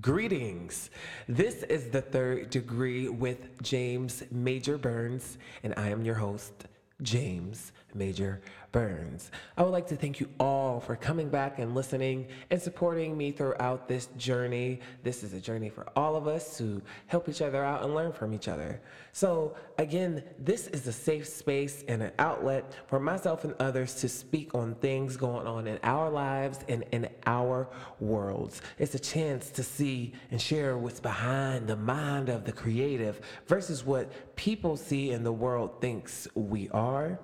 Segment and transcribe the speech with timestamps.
[0.00, 0.88] Greetings.
[1.28, 6.66] This is the third degree with James Major Burns, and I am your host,
[7.02, 8.40] James Major
[8.72, 9.30] Burns.
[9.58, 13.30] I would like to thank you all for coming back and listening and supporting me
[13.30, 14.80] throughout this journey.
[15.02, 18.12] This is a journey for all of us to help each other out and learn
[18.12, 18.80] from each other.
[19.12, 24.08] So, again, this is a safe space and an outlet for myself and others to
[24.08, 27.68] speak on things going on in our lives and in our
[28.00, 28.62] worlds.
[28.78, 33.84] It's a chance to see and share what's behind the mind of the creative versus
[33.84, 37.20] what people see and the world thinks we are.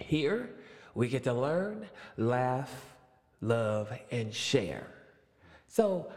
[0.00, 0.48] Here,
[0.94, 2.70] we get to learn, laugh,
[3.40, 4.86] love, and share.
[5.68, 6.12] So,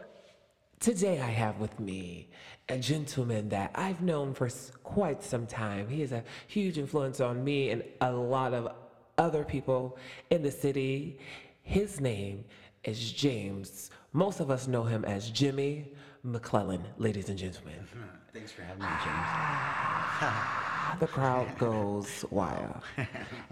[0.80, 2.28] today I have with me
[2.68, 4.48] a gentleman that I've known for
[4.82, 5.88] quite some time.
[5.88, 8.72] He is a huge influence on me and a lot of
[9.18, 9.96] other people
[10.30, 11.18] in the city.
[11.62, 12.44] His name
[12.84, 13.90] is James.
[14.12, 17.86] Most of us know him as Jimmy McClellan, ladies and gentlemen.
[18.32, 20.72] Thanks for having me, James.
[20.88, 22.80] Ah, the crowd goes wild.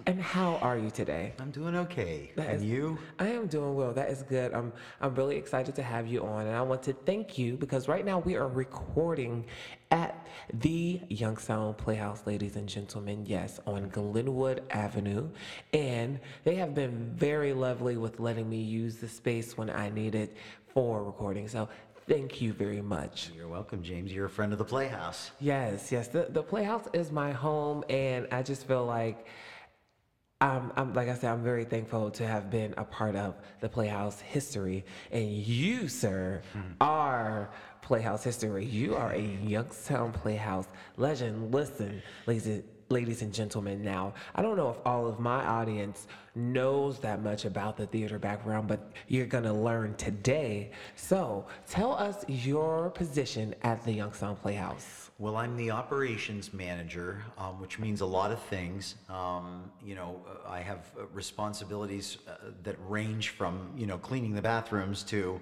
[0.07, 1.33] And how are you today?
[1.41, 2.31] I'm doing okay.
[2.37, 2.97] That and is- you?
[3.19, 3.93] I am doing well.
[3.93, 4.53] That is good.
[4.55, 7.89] I'm I'm really excited to have you on, and I want to thank you because
[7.89, 9.47] right now we are recording
[9.91, 13.25] at the Youngstown Playhouse, ladies and gentlemen.
[13.27, 15.29] Yes, on Glenwood Avenue,
[15.73, 20.15] and they have been very lovely with letting me use the space when I need
[20.15, 20.37] it
[20.73, 21.49] for recording.
[21.49, 21.69] So
[22.09, 23.31] thank you very much.
[23.37, 24.13] You're welcome, James.
[24.13, 25.31] You're a friend of the Playhouse.
[25.41, 26.09] Yes, yes.
[26.09, 29.27] The the Playhouse is my home, and I just feel like.
[30.41, 33.69] I'm, I'm like I said, I'm very thankful to have been a part of the
[33.69, 36.61] Playhouse history, and you, sir, hmm.
[36.83, 38.65] are Playhouse history.
[38.67, 41.55] You are a Youngstown Playhouse legend.
[41.55, 42.63] Listen, ladies,
[42.95, 43.83] ladies and gentlemen.
[43.83, 46.07] Now, I don't know if all of my audience
[46.37, 50.71] knows that much about the theater background, but you're gonna learn today.
[50.95, 55.11] So, tell us your position at the Youngstown Playhouse.
[55.19, 58.95] Well, I'm the operations manager, um, which means a lot of things.
[59.09, 65.03] Um, you know, I have responsibilities uh, that range from, you know, cleaning the bathrooms
[65.05, 65.41] to,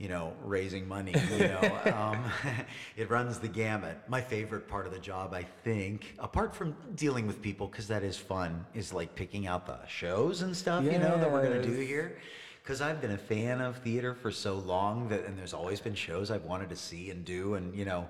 [0.00, 1.14] you know, raising money.
[1.30, 2.24] You know, um,
[2.96, 3.98] it runs the gamut.
[4.08, 8.02] My favorite part of the job, I think, apart from dealing with people, because that
[8.02, 11.60] is fun, is like picking out the shows and stuff, you know, that we're going
[11.60, 12.18] to do here.
[12.62, 15.94] Because I've been a fan of theater for so long that, and there's always been
[15.94, 18.08] shows I've wanted to see and do, and you know,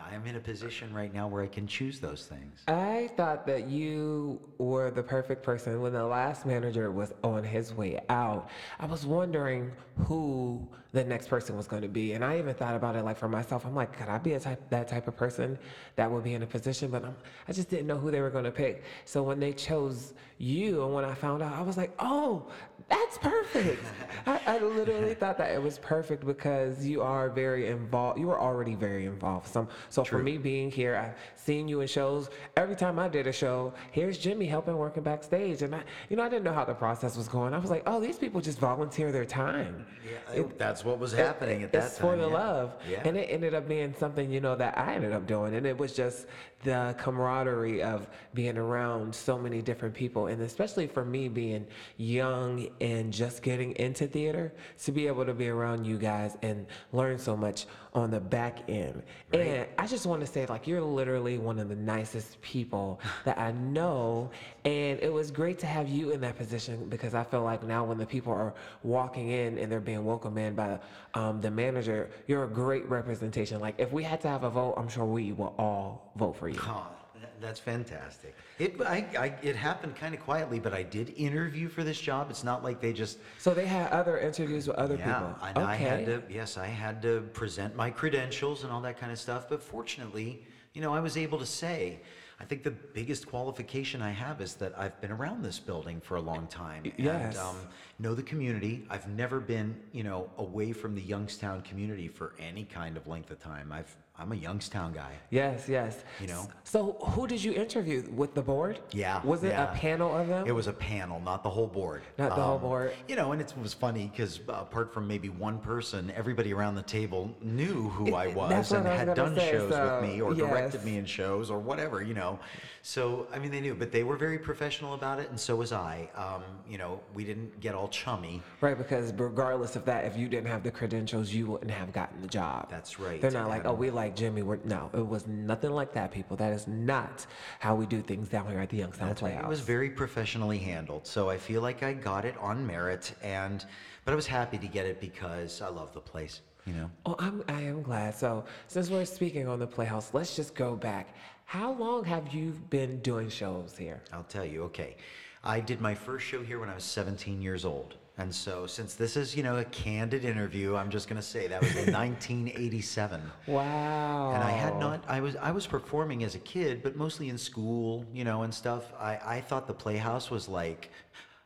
[0.00, 2.62] I am in a position right now where I can choose those things.
[2.66, 7.74] I thought that you were the perfect person when the last manager was on his
[7.74, 8.48] way out.
[8.80, 9.70] I was wondering
[10.06, 13.16] who the next person was going to be, and I even thought about it like
[13.16, 13.64] for myself.
[13.64, 15.58] I'm like, could I be a type that type of person
[15.96, 16.90] that would be in a position?
[16.90, 17.16] But I'm,
[17.48, 18.84] I just didn't know who they were going to pick.
[19.06, 22.46] So when they chose you, and when I found out, I was like, oh,
[22.90, 23.82] that's perfect.
[24.26, 28.18] I, I literally thought that it was perfect because you are very involved.
[28.18, 29.48] You were already very involved.
[29.48, 32.28] So, so for me being here, I've seen you in shows.
[32.56, 36.22] Every time I did a show, here's Jimmy helping working backstage, and I, you know,
[36.22, 37.54] I didn't know how the process was going.
[37.54, 39.86] I was like, oh, these people just volunteer their time.
[40.34, 42.08] Yeah, that's what was happening at that it's time.
[42.08, 42.38] It's for the yeah.
[42.38, 43.02] love, Yeah.
[43.04, 45.76] and it ended up being something you know that I ended up doing, and it
[45.76, 46.26] was just
[46.62, 52.68] the camaraderie of being around so many different people, and especially for me being young
[52.80, 54.52] and just getting into theater,
[54.84, 58.58] to be able to be around you guys and learn so much on the back
[58.68, 59.02] end.
[59.32, 63.38] And I just want to say, like, you're literally one of the nicest people that
[63.38, 64.30] I know,
[64.64, 67.84] and it was great to have you in that position because I feel like now
[67.84, 70.78] when the people are walking in and they're being welcomed in by
[71.14, 73.60] um, the manager, you're a great representation.
[73.60, 76.48] Like, if we had to have a vote, I'm sure we will all vote for
[76.48, 76.51] you.
[76.60, 76.86] Oh,
[77.20, 78.34] that- that's fantastic.
[78.58, 82.30] It I, I it happened kind of quietly, but I did interview for this job.
[82.30, 85.14] It's not like they just So they had other interviews with other yeah.
[85.14, 85.36] people.
[85.42, 89.12] And I had to yes, I had to present my credentials and all that kind
[89.12, 89.48] of stuff.
[89.48, 92.00] But fortunately, you know, I was able to say.
[92.40, 96.16] I think the biggest qualification I have is that I've been around this building for
[96.16, 97.36] a long time yes.
[97.36, 97.56] and um,
[98.02, 98.84] know the community.
[98.90, 103.30] I've never been, you know, away from the Youngstown community for any kind of length
[103.30, 103.70] of time.
[103.70, 105.14] I've I'm a Youngstown guy.
[105.30, 106.04] Yes, yes.
[106.20, 106.46] You know?
[106.64, 108.78] So who did you interview with the board?
[108.92, 109.22] Yeah.
[109.24, 109.72] Was it yeah.
[109.72, 110.46] a panel of them?
[110.46, 112.02] It was a panel, not the whole board.
[112.18, 112.92] Not the whole board.
[113.08, 116.82] You know, and it was funny because apart from maybe one person, everybody around the
[116.82, 120.20] table knew who I was and I was had done say, shows so, with me
[120.20, 122.38] or directed me in shows or whatever, you know.
[122.82, 125.72] So, I mean, they knew, but they were very professional about it, and so was
[125.72, 126.08] I.
[126.14, 128.42] Um, you know, we didn't get all chummy.
[128.60, 132.20] Right, because regardless of that, if you didn't have the credentials, you wouldn't have gotten
[132.20, 132.68] the job.
[132.70, 133.20] That's right.
[133.20, 134.42] They're not like, oh, we like Jimmy.
[134.42, 136.36] We're, no, it was nothing like that, people.
[136.36, 137.26] That is not
[137.60, 139.32] how we do things down here at the Youngstown That's right.
[139.32, 139.46] Playhouse.
[139.46, 141.06] It was very professionally handled.
[141.06, 143.64] So I feel like I got it on merit and
[144.04, 146.40] but I was happy to get it because I love the place.
[146.66, 146.90] you know.
[147.06, 148.14] Oh, I'm, I am glad.
[148.16, 151.14] So, since we're speaking on the Playhouse, let's just go back.
[151.44, 154.00] How long have you been doing shows here?
[154.12, 154.96] I'll tell you, okay.
[155.44, 157.96] I did my first show here when I was 17 years old.
[158.18, 161.48] And so, since this is, you know, a candid interview, I'm just going to say
[161.48, 163.22] that was in 1987.
[163.46, 164.32] Wow.
[164.34, 167.38] And I had not, I was, I was performing as a kid, but mostly in
[167.38, 168.92] school, you know, and stuff.
[169.00, 170.90] I, I thought the Playhouse was like,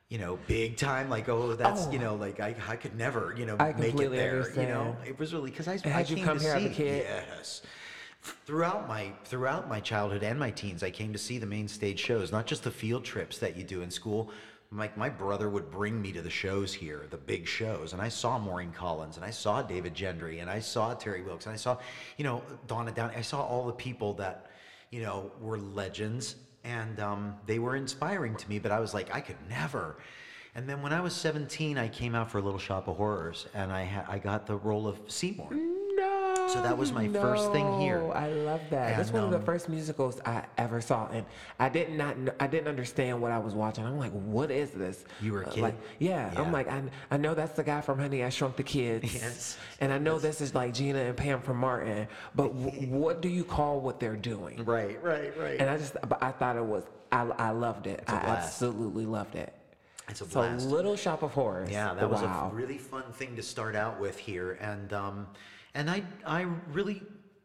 [0.08, 1.08] you know, big time.
[1.08, 2.02] Like, oh, that's, you Oh.
[2.02, 4.50] know, like I, I could never, you know, I make it there.
[4.60, 6.64] You know, it was really because I, I had you came come to here as
[6.64, 7.06] a see- kid?
[7.08, 7.62] Yes.
[8.26, 12.00] Throughout my throughout my childhood and my teens, I came to see the main stage
[12.00, 14.30] shows, not just the field trips that you do in school.
[14.72, 18.08] Like my brother would bring me to the shows here, the big shows, and I
[18.08, 21.56] saw Maureen Collins, and I saw David Gendry, and I saw Terry Wilkes, and I
[21.56, 21.78] saw,
[22.16, 23.14] you know, Donna Downey.
[23.16, 24.50] I saw all the people that,
[24.90, 26.34] you know, were legends,
[26.64, 28.58] and um, they were inspiring to me.
[28.58, 29.98] But I was like, I could never.
[30.56, 33.46] And then when I was 17, I came out for a Little Shop of Horrors,
[33.54, 35.52] and I ha- I got the role of Seymour.
[35.52, 35.85] No.
[36.36, 38.10] So that was my first thing here.
[38.12, 38.96] I love that.
[38.96, 41.24] That's And, one of the um, first musicals I ever saw, and
[41.58, 42.16] I did not.
[42.38, 43.84] I didn't understand what I was watching.
[43.84, 45.04] I'm like, what is this?
[45.20, 45.60] You were a Uh, kid?
[45.62, 46.40] Like, yeah, Yeah.
[46.42, 49.14] I'm like, I, I know that's the guy from Honey I Shrunk the Kids.
[49.26, 49.56] Yes.
[49.80, 53.28] And I know this is like Gina and Pam from Martin, but w- what do
[53.28, 54.64] you call what they're doing?
[54.64, 55.58] Right, right, right.
[55.60, 56.84] And I just, but I thought it was.
[57.12, 58.02] I, I loved it.
[58.08, 59.52] I absolutely loved it.
[60.08, 60.66] It's a So blast.
[60.68, 61.70] Little Shop of Horrors.
[61.70, 65.26] Yeah, that was a really fun thing to start out with here, and um,
[65.76, 67.02] and I I really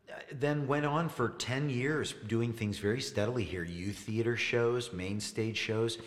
[0.09, 4.91] uh, then went on for ten years doing things very steadily here: youth theater shows,
[4.93, 5.99] main stage shows.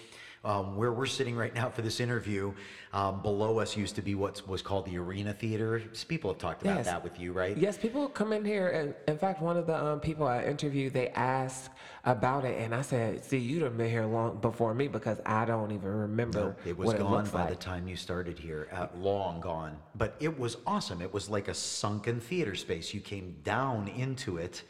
[0.44, 2.52] Um, where we're sitting right now for this interview,
[2.92, 5.80] um, below us used to be what was called the Arena Theater.
[6.06, 6.84] People have talked about Yes.
[6.84, 7.56] that with you, right?
[7.56, 10.92] Yes, people come in here, and in fact, one of the um, people I interviewed,
[10.92, 11.70] they asked
[12.04, 15.46] about it, and I said, "See, you'd have been here long before me because I
[15.46, 18.38] don't even remember No, it was it gone looks by like." the time you started
[18.38, 19.78] here, uh, long gone.
[19.94, 21.00] But it was awesome.
[21.00, 22.92] It was like a sunken theater space.
[22.92, 24.62] You came down into it,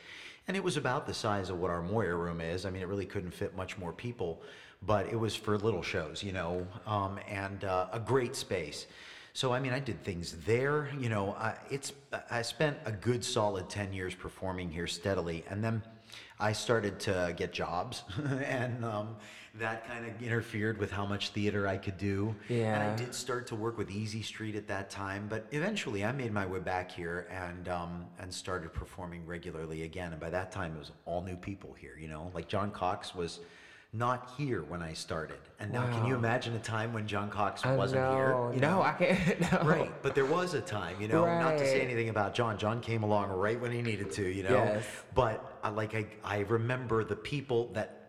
[0.46, 2.64] and it was about the size of what our Moyer room is.
[2.64, 4.40] I mean, it really couldn't fit much more people,
[4.86, 8.86] but it was for little shows, you know, um, and uh, a great space.
[9.32, 10.88] So I mean, I did things there.
[10.98, 11.92] You know, I, it's
[12.30, 15.82] I spent a good solid ten years performing here steadily, and then
[16.38, 18.04] I started to get jobs,
[18.44, 19.16] and um,
[19.56, 22.34] that kind of interfered with how much theater I could do.
[22.48, 22.74] Yeah.
[22.74, 26.12] And I did start to work with Easy Street at that time, but eventually I
[26.12, 30.12] made my way back here and um, and started performing regularly again.
[30.12, 31.96] And by that time, it was all new people here.
[32.00, 33.40] You know, like John Cox was
[33.94, 37.64] not here when I started, and now can you imagine a time when John Cox
[37.64, 38.30] I wasn't here?
[38.30, 38.50] know.
[38.52, 38.82] you No, know?
[38.82, 39.40] I can't.
[39.52, 39.60] No.
[39.62, 42.58] Right, but there was a time, you know, not to say anything about John.
[42.58, 44.50] John came along right when he needed to, you know.
[44.50, 44.84] Yes.
[45.14, 48.00] But I, like I, I remember the people that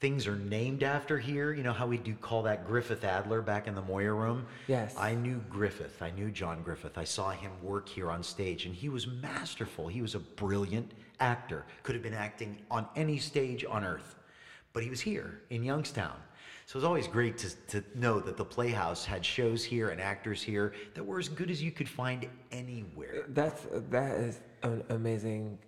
[0.00, 1.54] things are named after here.
[1.54, 4.44] You know how we do call that Griffith Adler back in the Moyer room.
[4.68, 4.94] Yes.
[4.98, 6.02] I knew Griffith.
[6.02, 6.98] I knew John Griffith.
[6.98, 9.88] I saw him work here on stage, and he was masterful.
[9.88, 11.64] He was a brilliant actor.
[11.82, 14.16] Could have been acting on any stage on earth,
[14.74, 16.16] but he was here in Youngstown.
[16.66, 20.00] So it was always great to, to know that the Playhouse had shows here and
[20.00, 23.24] actors here that were as good as you could find anywhere.
[23.28, 25.58] That's that is an amazing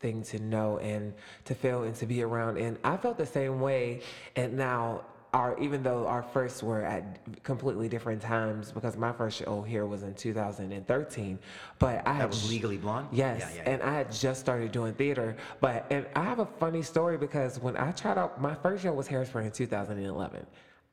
[0.00, 1.14] thing to know and
[1.44, 2.58] to feel and to be around.
[2.58, 4.02] And I felt the same way.
[4.36, 5.02] And now,
[5.34, 9.84] our even though our first were at completely different times, because my first show here
[9.86, 11.38] was in 2013,
[11.78, 13.08] but I That was Legally Blonde?
[13.12, 13.70] Yes, Yeah, yeah, yeah.
[13.70, 15.36] and I had just started doing theater.
[15.60, 18.92] But and I have a funny story because when I tried out, my first show
[18.92, 20.46] was Harrisburg in 2011.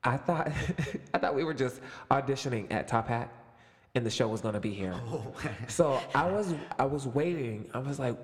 [0.04, 0.52] I thought
[1.14, 1.80] I thought we were just
[2.12, 3.32] auditioning at Top Hat,
[3.96, 4.94] and the show was gonna be here.
[5.08, 5.34] Oh.
[5.68, 7.70] so I was I was waiting.
[7.74, 8.18] I was like,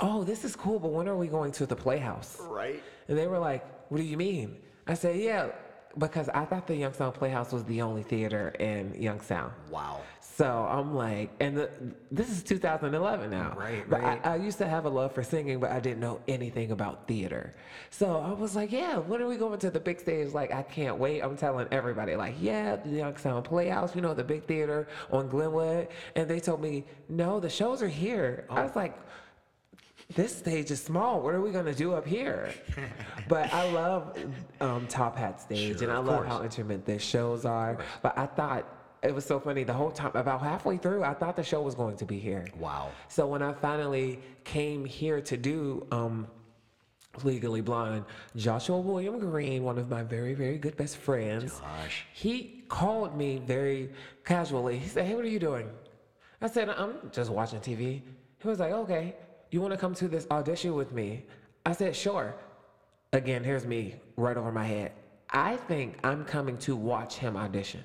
[0.00, 2.38] oh, this is cool, but when are we going to the Playhouse?
[2.40, 2.82] Right.
[3.08, 4.56] And they were like, what do you mean?
[4.88, 5.48] I said, yeah,
[5.98, 9.52] because I thought the Youngstown Playhouse was the only theater in Youngstown.
[9.70, 10.00] Wow.
[10.20, 11.70] So I'm like, and the,
[12.12, 13.54] this is 2011 now.
[13.58, 14.24] Right, But right.
[14.24, 17.08] I, I used to have a love for singing, but I didn't know anything about
[17.08, 17.56] theater.
[17.90, 20.32] So I was like, yeah, when are we going to the big stage?
[20.32, 21.22] Like, I can't wait.
[21.22, 25.88] I'm telling everybody, like, yeah, the Youngstown Playhouse, you know, the big theater on Glenwood.
[26.14, 28.46] And they told me, no, the shows are here.
[28.48, 28.62] I Oh.
[28.62, 28.96] was like,
[30.14, 31.20] this stage is small.
[31.20, 32.50] What are we gonna do up here?
[33.28, 34.16] but I love
[34.60, 36.28] um, Top Hat stage, Sure, and I love course.
[36.28, 37.78] how intimate the shows are.
[38.02, 38.66] But I thought
[39.02, 40.10] it was so funny the whole time.
[40.14, 42.46] About halfway through, I thought the show was going to be here.
[42.58, 42.90] Wow.
[43.08, 46.26] So when I finally came here to do um,
[47.22, 52.06] Legally Blonde, Joshua William Green, one of my very, very good best friends, Josh.
[52.14, 53.90] he called me very
[54.24, 54.78] casually.
[54.78, 55.68] He said, Hey, what are you doing?
[56.40, 58.02] I said, I'm just watching TV.
[58.40, 59.14] He was like, Okay,
[59.50, 61.24] you want to come to this audition with me?
[61.64, 62.34] I said, Sure.
[63.12, 64.92] Again, here's me right over my head.
[65.30, 67.82] I think I'm coming to watch him audition.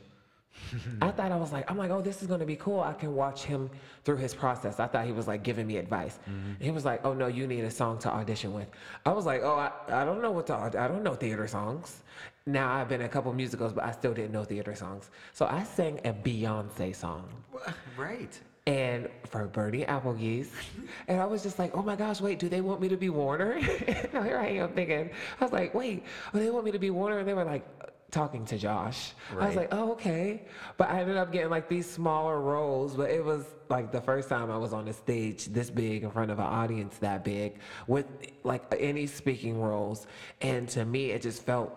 [1.01, 2.81] I thought I was like, I'm like, oh, this is gonna be cool.
[2.81, 3.69] I can watch him
[4.03, 4.79] through his process.
[4.79, 6.19] I thought he was like giving me advice.
[6.29, 6.63] Mm-hmm.
[6.63, 8.67] He was like, oh no, you need a song to audition with.
[9.05, 12.03] I was like, oh, I, I don't know what to, I don't know theater songs.
[12.45, 15.09] Now I've been in a couple musicals, but I still didn't know theater songs.
[15.31, 17.27] So I sang a Beyonce song
[17.97, 18.39] Right.
[18.65, 20.49] And for Bernie Applegeese.
[21.07, 23.09] And I was just like, oh my gosh, wait, do they want me to be
[23.09, 23.59] Warner?
[24.13, 26.89] now here I am thinking, I was like, wait, oh, they want me to be
[26.89, 27.19] Warner?
[27.19, 27.65] And they were like,
[28.13, 29.13] talking to Josh.
[29.37, 30.43] I was like, oh, okay.
[30.77, 34.29] But I ended up getting like these smaller roles, but it was like the first
[34.29, 37.59] time I was on a stage this big in front of an audience that big
[37.87, 38.05] with
[38.43, 40.05] like any speaking roles.
[40.41, 41.75] And to me, it just felt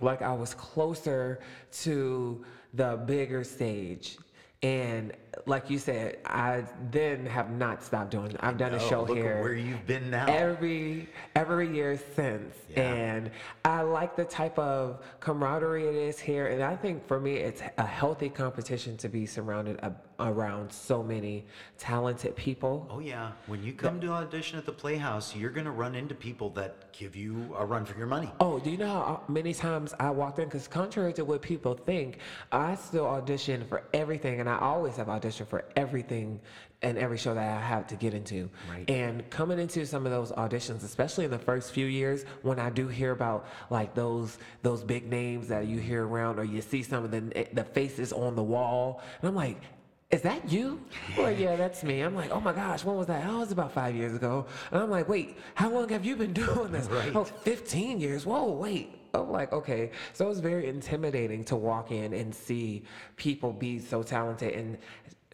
[0.00, 1.40] like I was closer
[1.72, 2.44] to
[2.74, 4.18] the bigger stage.
[4.62, 5.12] And
[5.44, 8.34] like you said, I then have not stopped doing.
[8.40, 10.26] I've done a Oh, show here where you've been now.
[10.28, 12.82] every every year since Yeah.
[12.92, 13.30] and
[13.64, 17.62] i like the type of camaraderie it is here and i think for me it's
[17.78, 21.44] a healthy competition to be surrounded ab- around so many
[21.78, 25.94] talented people Oh yeah, when you come to audition at the Playhouse, you're gonna run
[25.94, 28.30] into people that give you a run for your money.
[28.40, 30.46] Oh, do you know how many times I walked in?
[30.46, 32.18] Because contrary to what people think,
[32.50, 36.40] I still audition for everything, and I always have auditioned for everything
[36.82, 38.50] and every show that I have to get into.
[38.70, 38.88] Right.
[38.88, 42.70] And coming into some of those auditions, especially in the first few years, when I
[42.70, 46.82] do hear about like those those big names that you hear around, or you see
[46.82, 49.60] some of the the faces on the wall, and I'm like.
[50.08, 50.80] Is that you?
[51.18, 52.00] Well, yeah, that's me.
[52.02, 53.26] I'm like, oh my gosh, when was that?
[53.26, 54.46] Oh, it was about five years ago.
[54.70, 56.86] And I'm like, wait, how long have you been doing this?
[56.86, 57.10] Right.
[57.12, 58.24] Oh, 15 years.
[58.24, 58.96] Whoa, wait.
[59.14, 59.90] I'm like, okay.
[60.12, 62.84] So it's very intimidating to walk in and see
[63.16, 64.78] people be so talented and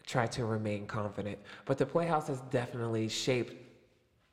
[0.05, 1.39] try to remain confident.
[1.65, 3.53] But the Playhouse has definitely shaped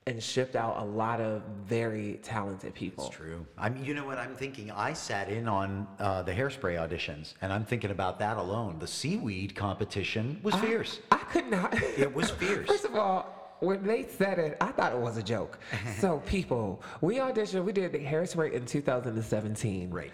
[0.06, 3.06] and shipped out a lot of very talented people.
[3.06, 3.46] It's true.
[3.58, 4.70] I mean, you know what I'm thinking?
[4.70, 8.78] I sat in on uh, the hairspray auditions, and I'm thinking about that alone.
[8.78, 11.00] The seaweed competition was fierce.
[11.12, 11.74] I could not.
[11.82, 12.66] It was fierce.
[12.66, 15.58] First of all, when they said it, I thought it was a joke.
[15.98, 17.64] so people, we auditioned.
[17.64, 19.90] We did the Hairspray in 2017.
[19.90, 20.10] Right.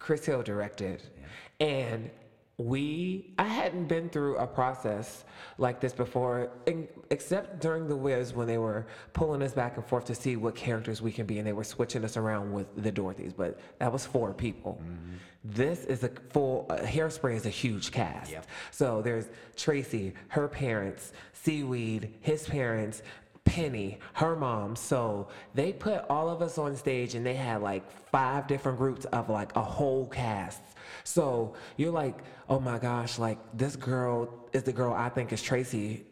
[0.00, 1.02] Chris Hill directed,
[1.60, 2.10] and
[2.58, 5.24] we I hadn't been through a process
[5.58, 9.86] like this before, in, except during the Wiz when they were pulling us back and
[9.86, 12.66] forth to see what characters we can be, and they were switching us around with
[12.82, 13.32] the Dorothys.
[13.34, 14.82] But that was four people.
[15.44, 18.32] This is a full uh, Hairspray is a huge cast.
[18.32, 18.46] Yep.
[18.72, 23.02] So there's Tracy, her parents, Seaweed, his parents,
[23.44, 24.76] Penny, her mom.
[24.76, 29.04] So they put all of us on stage and they had like five different groups
[29.06, 30.60] of like a whole cast.
[31.08, 35.42] So you're like, oh my gosh, like this girl is the girl I think is
[35.42, 36.04] Tracy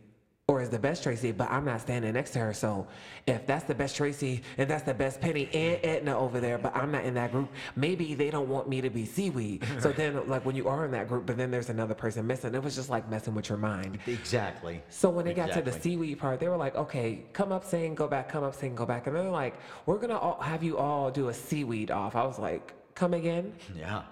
[0.48, 2.54] or is the best Tracy, but I'm not standing next to her.
[2.54, 2.86] So
[3.26, 6.74] if that's the best Tracy and that's the best Penny and Edna over there, but
[6.74, 9.66] I'm not in that group, maybe they don't want me to be seaweed.
[9.80, 12.54] so then, like when you are in that group, but then there's another person missing,
[12.54, 13.98] it was just like messing with your mind.
[14.06, 14.82] Exactly.
[14.88, 17.94] So when they got to the seaweed part, they were like, okay, come up, sing,
[17.94, 19.06] go back, come up, sing, go back.
[19.08, 22.16] And they're like, we're going to all have you all do a seaweed off.
[22.16, 23.52] I was like, come again?
[23.76, 24.04] Yeah,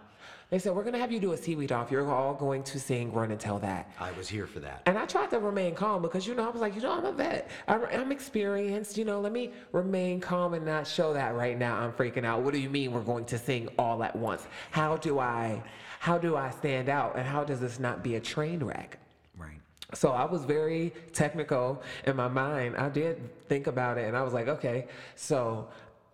[0.51, 1.91] They said, we're going to have you do a seaweed off.
[1.91, 3.91] You're all going to sing, run, and tell that.
[3.99, 4.83] I was here for that.
[4.87, 7.05] And I tried to remain calm because, you know, I was like, you know, I'm
[7.05, 7.51] a vet.
[7.67, 8.99] I'm, I'm experienced.
[8.99, 12.43] You know, let me remain calm and not show that right now I'm freaking out.
[12.43, 14.47] What do you mean we're going to sing all at once?
[14.71, 15.63] How do I,
[15.99, 17.17] how do I stand out?
[17.17, 18.99] And how does this not be a train wreck?
[19.37, 19.59] Right.
[19.95, 22.77] So I was very technical in my mind.
[22.77, 24.87] I did think about it and I was like, okay,
[25.17, 25.69] so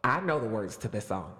[0.04, 1.34] I know the words to this song.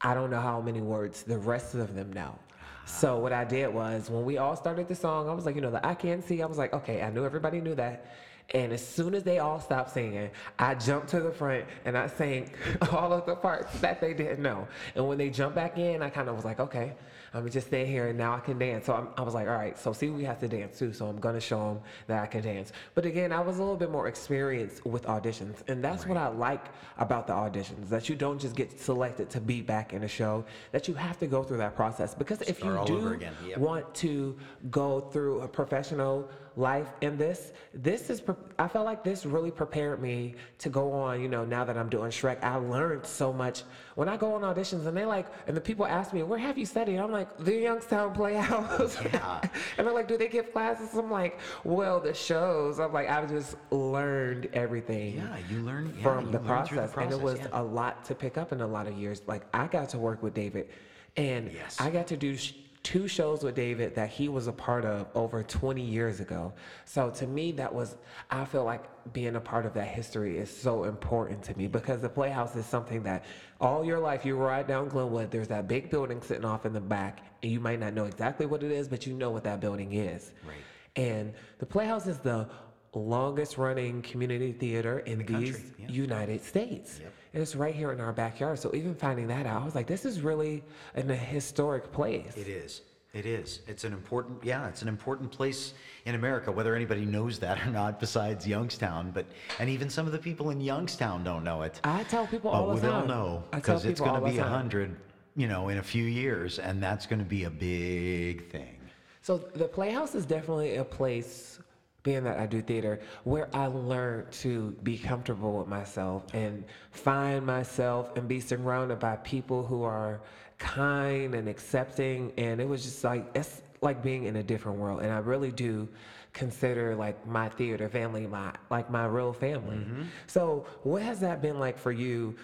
[0.00, 2.38] I don't know how many words the rest of them know.
[2.86, 5.60] So what I did was when we all started the song, I was like, you
[5.60, 6.42] know, the I can't see.
[6.42, 8.06] I was like, okay, I knew everybody knew that.
[8.52, 12.08] And as soon as they all stopped singing, I jumped to the front and I
[12.08, 12.50] sang
[12.90, 14.66] all of the parts that they didn't know.
[14.96, 16.94] And when they jumped back in, I kind of was like, okay,
[17.32, 18.86] I'm just stay here and now I can dance.
[18.86, 20.92] So I'm, I was like, all right, so see, we have to dance too.
[20.92, 22.72] So I'm gonna show them that I can dance.
[22.94, 25.62] But again, I was a little bit more experienced with auditions.
[25.68, 26.66] And that's what I like
[26.98, 30.44] about the auditions that you don't just get selected to be back in a show,
[30.72, 32.14] that you have to go through that process.
[32.14, 33.26] Because if Start you do.
[33.46, 33.58] Yep.
[33.58, 34.36] want to
[34.70, 39.50] go through a professional life in this, this is, pre- I felt like this really
[39.50, 43.32] prepared me to go on, you know, now that I'm doing Shrek, I learned so
[43.32, 43.62] much.
[43.94, 46.58] When I go on auditions and they like, and the people ask me, where have
[46.58, 46.98] you studied?
[46.98, 48.96] I'm like, the Youngstown Playhouse.
[49.04, 49.40] Yeah.
[49.78, 50.94] and they're like, do they give classes?
[50.94, 52.80] I'm like, well, the shows.
[52.80, 56.78] I'm like, I've just learned everything Yeah, you learn yeah, from you the learn through
[56.78, 57.48] process, and it was yeah.
[57.52, 59.22] a lot to pick up in a lot of years.
[59.26, 60.68] Like I got to work with David,
[61.16, 61.80] and Yes.
[61.80, 65.06] I got to do sh- two shows with David that he was a part of
[65.14, 66.52] over 20 years ago.
[66.86, 67.96] So to me, that was,
[68.30, 72.00] I feel like being a part of that history is so important to me because
[72.00, 73.24] the Playhouse is something that
[73.60, 76.80] all your life you ride down Glenwood, there's that big building sitting off in the
[76.80, 79.60] back, and you might not know exactly what it is, but you know what that
[79.60, 80.32] building is.
[80.46, 80.56] Right.
[80.96, 82.48] And the Playhouse is the
[82.94, 85.88] longest running community theater in the these country, yeah.
[85.88, 86.98] United States.
[87.00, 87.12] Yep.
[87.32, 88.58] And it's right here in our backyard.
[88.58, 92.36] So even finding that out, I was like, this is really an, a historic place.
[92.36, 92.82] It is.
[93.12, 93.60] It is.
[93.66, 97.70] It's an important, yeah, it's an important place in America, whether anybody knows that or
[97.70, 99.10] not, besides Youngstown.
[99.10, 99.26] But
[99.58, 101.80] and even some of the people in Youngstown don't know it.
[101.82, 102.82] I tell people all the time.
[102.82, 104.96] they'll know because it's going to be a hundred,
[105.34, 108.76] you know, in a few years, and that's going to be a big thing.
[109.22, 111.58] So the Playhouse is definitely a place,
[112.02, 117.44] being that I do theater, where I learned to be comfortable with myself and find
[117.44, 120.20] myself and be surrounded by people who are
[120.58, 122.32] kind and accepting.
[122.36, 125.00] And it was just like it's like being in a different world.
[125.00, 125.88] And I really do
[126.32, 129.76] consider like my theater family my like my real family.
[129.76, 130.02] Mm-hmm.
[130.26, 132.36] So what has that been like for you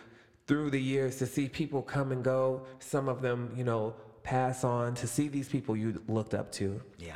[0.46, 4.64] through the years to see people come and go, some of them, you know, pass
[4.64, 6.80] on, to see these people you looked up to?
[6.98, 7.14] Yeah.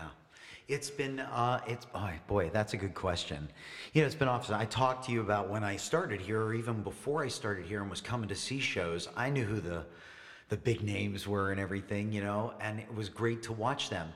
[0.71, 3.49] It's been, uh, it's, oh, boy, that's a good question.
[3.93, 6.55] You know, it's been often, I talked to you about when I started here, or
[6.55, 9.85] even before I started here and was coming to see shows, I knew who the,
[10.49, 14.13] the big names were and everything, you know, and it was great to watch them.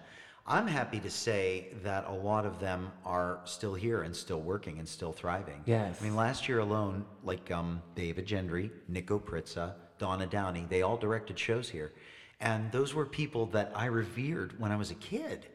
[0.47, 4.79] I'm happy to say that a lot of them are still here and still working
[4.79, 5.61] and still thriving.
[5.67, 6.01] Yes.
[6.01, 10.99] I mean, last year alone, like um, David Gendry, Nico Pritza, Donna Downey, they all
[10.99, 11.95] directed shows here.
[12.41, 15.47] And those were people that I revered when I was a kid,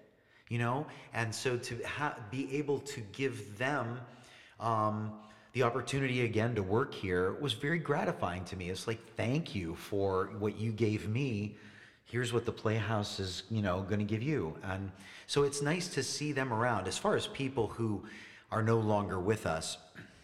[0.49, 0.85] you know?
[1.13, 3.99] And so to ha- be able to give them
[4.59, 5.13] um,
[5.53, 8.69] the opportunity again to work here was very gratifying to me.
[8.69, 11.55] It's like, thank you for what you gave me.
[12.05, 14.55] Here's what the Playhouse is, you know, going to give you.
[14.63, 14.91] And
[15.27, 16.87] so it's nice to see them around.
[16.87, 18.03] As far as people who
[18.51, 19.77] are no longer with us,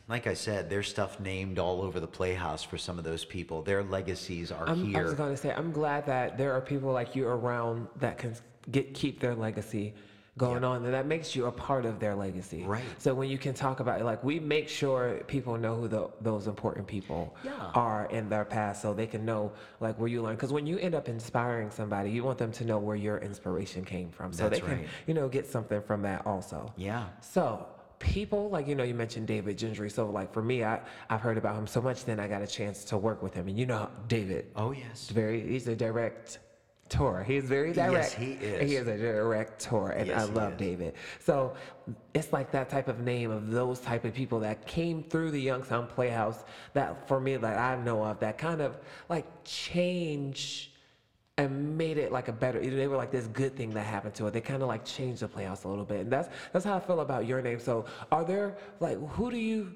[0.08, 3.62] like I said, there's stuff named all over the Playhouse for some of those people.
[3.62, 6.92] Their legacies are I'm, I was going to say, I'm glad that there are people
[6.92, 8.36] like you around that can
[8.72, 9.94] get keep their legacy
[10.38, 12.64] going on, and that makes you a part of their legacy.
[12.64, 12.84] Right.
[12.98, 16.10] So when you can talk about it, like we make sure people know who the,
[16.22, 17.72] those important people Yeah.
[17.74, 20.36] are in their past, so they can know like where you learn.
[20.36, 23.86] Because when you end up inspiring somebody, you want them to know where your inspiration
[23.86, 24.88] came from, so That's they can right.
[25.08, 26.74] you know get something from that also.
[26.76, 27.06] yeah.
[27.22, 27.68] So
[27.98, 29.90] people like you know you mentioned David Gendry.
[29.90, 32.04] So like for me, I I've heard about him so much.
[32.04, 34.48] Then I got a chance to work with him, and you know David.
[34.58, 35.08] Oh, yes.
[35.10, 36.40] Very he's a direct
[36.90, 37.24] tour.
[37.26, 37.94] He's very direct.
[37.94, 38.70] Yes, he is.
[38.70, 40.58] He is a direct tour, and Yes, I love.
[40.58, 40.94] David.
[41.20, 41.56] So
[42.14, 45.42] it's like that type of name of those type of people that came through the
[45.42, 46.44] Youngstown Playhouse.
[46.74, 48.78] That for me, that I know of, that kind of
[49.10, 50.72] like change
[51.38, 54.26] and made it like a better they were like this good thing that happened to
[54.26, 56.78] it they kind of like changed the playhouse a little bit and that's that's how
[56.78, 59.76] i feel about your name so are there like who do you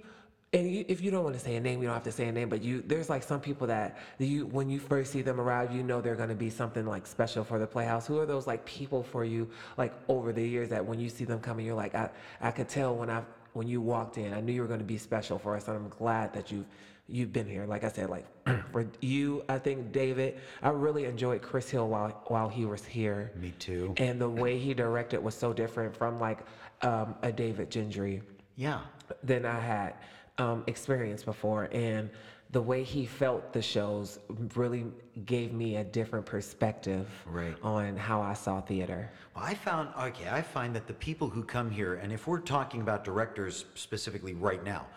[0.53, 2.27] and you, if you don't want to say a name you don't have to say
[2.27, 5.39] a name but you there's like some people that you when you first see them
[5.39, 8.25] around you know they're going to be something like special for the playhouse who are
[8.25, 11.65] those like people for you like over the years that when you see them coming
[11.65, 12.09] you're like i
[12.41, 13.21] i could tell when i
[13.53, 15.77] when you walked in i knew you were going to be special for us and
[15.77, 16.65] i'm glad that you've
[17.11, 17.65] you've been here.
[17.65, 18.25] Like I said, like
[18.71, 23.31] for you, I think David, I really enjoyed Chris Hill while while he was here.
[23.35, 23.93] Me too.
[23.97, 26.39] And the way he directed was so different from like
[26.83, 28.21] um, a David Gendry
[28.55, 28.81] Yeah.
[29.23, 29.95] than I had
[30.39, 31.69] um, experienced before.
[31.71, 32.09] And
[32.51, 34.19] the way he felt the shows
[34.55, 34.85] really
[35.25, 37.55] gave me a different perspective Right.
[37.61, 39.11] on how I saw theater.
[39.35, 42.39] Well, I found, okay, I find that the people who come here, and if we're
[42.39, 44.87] talking about directors specifically right now,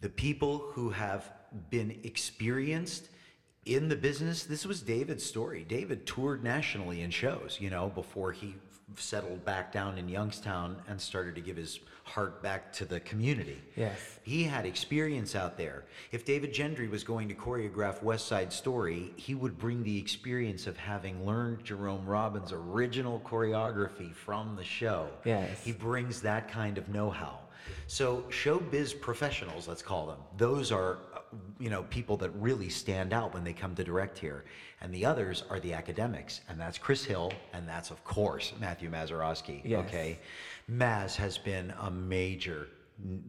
[0.00, 1.32] the people who have
[1.70, 3.08] been experienced
[3.66, 5.64] in the business, this was David's story.
[5.64, 8.54] David toured nationally in shows, you know, before he
[8.96, 11.80] settled back down in Youngstown and started to give his
[12.10, 13.62] heart back to the community.
[13.76, 13.98] Yes.
[14.22, 15.84] He had experience out there.
[16.10, 20.66] If David Gendry was going to choreograph West Side Story, he would bring the experience
[20.66, 25.08] of having learned Jerome Robbins' original choreography from the show.
[25.24, 25.62] Yes.
[25.64, 27.38] He brings that kind of know-how.
[27.86, 30.98] So showbiz professionals, let's call them, those are,
[31.58, 34.44] you know, people that really stand out when they come to direct here.
[34.80, 38.90] And the others are the academics, and that's Chris Hill, and that's of course Matthew
[38.90, 39.60] Mazurowski.
[39.64, 39.84] Yes.
[39.86, 40.18] Okay,
[40.70, 42.68] Maz has been a major,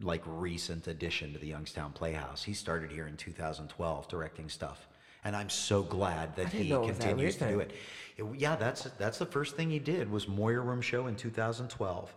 [0.00, 2.42] like recent addition to the Youngstown Playhouse.
[2.42, 4.88] He started here in 2012 directing stuff,
[5.24, 7.70] and I'm so glad that he was that continues to do it.
[8.16, 12.14] It- Yeah, that's that's the first thing he did was Moyer Room Show in 2012,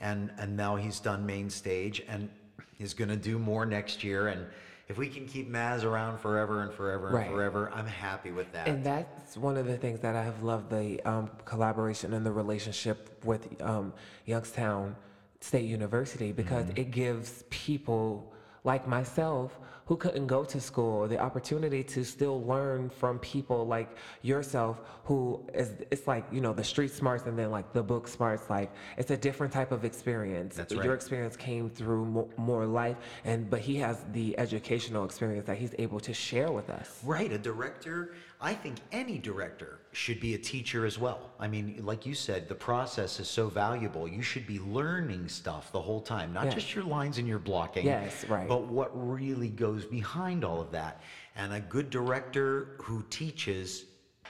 [0.00, 2.30] and and now he's done main stage and
[2.78, 4.28] is going to do more next year.
[4.28, 4.46] And
[4.92, 7.30] if we can keep Maz around forever and forever and Right.
[7.30, 8.68] forever, I'm happy with that.
[8.68, 12.30] And that's one of the things that I have loved the um, collaboration and the
[12.30, 13.94] relationship with um,
[14.26, 14.94] Youngstown
[15.40, 16.80] State University because Mm-hmm.
[16.82, 18.32] it gives people
[18.64, 23.96] like myself who couldn't go to school the opportunity to still learn from people like
[24.22, 28.08] yourself who is it's like you know the street smarts and then like the book
[28.08, 28.48] smarts.
[28.48, 30.56] Like it's a different type of experience.
[30.56, 35.46] That's your experience came through mo- more life and but he has the educational experience
[35.46, 37.00] that he's able to share with us.
[37.04, 41.30] Right, a director, I think any director should be a teacher as well.
[41.38, 44.08] I mean, like you said, the process is so valuable.
[44.08, 46.54] You should be learning stuff the whole time, not Yeah.
[46.54, 47.86] just your lines and your blocking.
[47.86, 48.48] Yes, right.
[48.48, 51.00] But what really goes behind all of that.
[51.36, 53.84] And a good director who teaches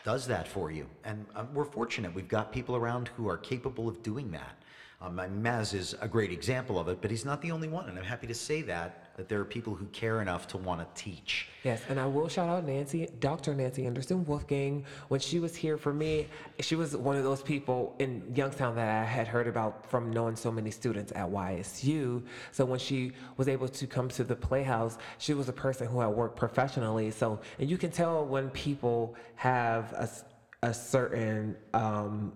[0.04, 0.86] does that for you.
[1.04, 2.12] And um, we're fortunate.
[2.12, 4.62] We've got people around who are capable of doing that.
[5.00, 7.88] Um, uh, Maz is a great example of it, but he's not the only one.
[7.88, 10.80] And I'm happy to say that, that there are people who care enough to want
[10.80, 11.46] to teach.
[11.62, 13.54] Yes, and I will shout out Nancy, Dr.
[13.54, 14.84] Nancy Anderson Wolfgang.
[15.06, 16.26] When she was here for me,
[16.58, 20.34] she was one of those people in Youngstown that I had heard about from knowing
[20.34, 22.24] so many students at YSU.
[22.50, 26.00] So when she was able to come to the Playhouse, she was a person who
[26.00, 27.12] had worked professionally.
[27.12, 32.32] So, and you can tell when people have a, a certain um,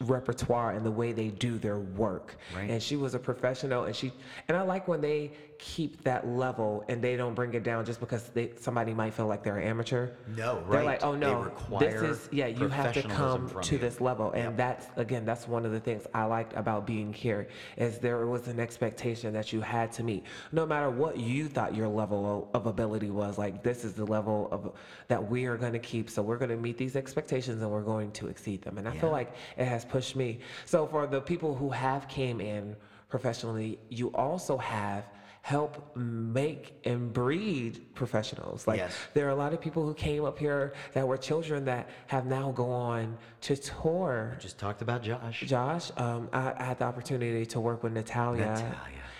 [0.00, 2.36] repertoire and the way they do their work.
[2.54, 2.70] Right.
[2.70, 4.12] And she was a professional and she
[4.46, 7.98] and I like when they keep that level and they don't bring it down just
[8.00, 10.10] because they somebody might feel like they're an amateur.
[10.36, 10.70] No, right.
[10.70, 13.80] They're like, oh no, this is yeah, you have to come to you.
[13.80, 14.30] this level.
[14.32, 14.56] And Yep.
[14.56, 18.46] that's again, that's one of the things I liked about being here is there was
[18.48, 20.24] an expectation that you had to meet.
[20.52, 24.48] No matter what you thought your level of ability was, like this is the level
[24.52, 24.72] of
[25.08, 26.08] that we are gonna keep.
[26.08, 28.78] So we're gonna meet these expectations and we're going to exceed them.
[28.78, 30.38] And I feel like it has pushed me.
[30.66, 32.76] So for the people who have came in
[33.08, 35.04] professionally, you also have
[35.42, 38.66] help make and breed professionals.
[38.66, 38.92] Like Yes.
[39.14, 42.26] there are a lot of people who came up here that were children that have
[42.26, 44.36] now gone to tour.
[44.40, 45.40] Just talked about Josh.
[45.46, 48.46] Josh, um, I, I had the opportunity to work with Natalia.
[48.46, 48.74] Natalia.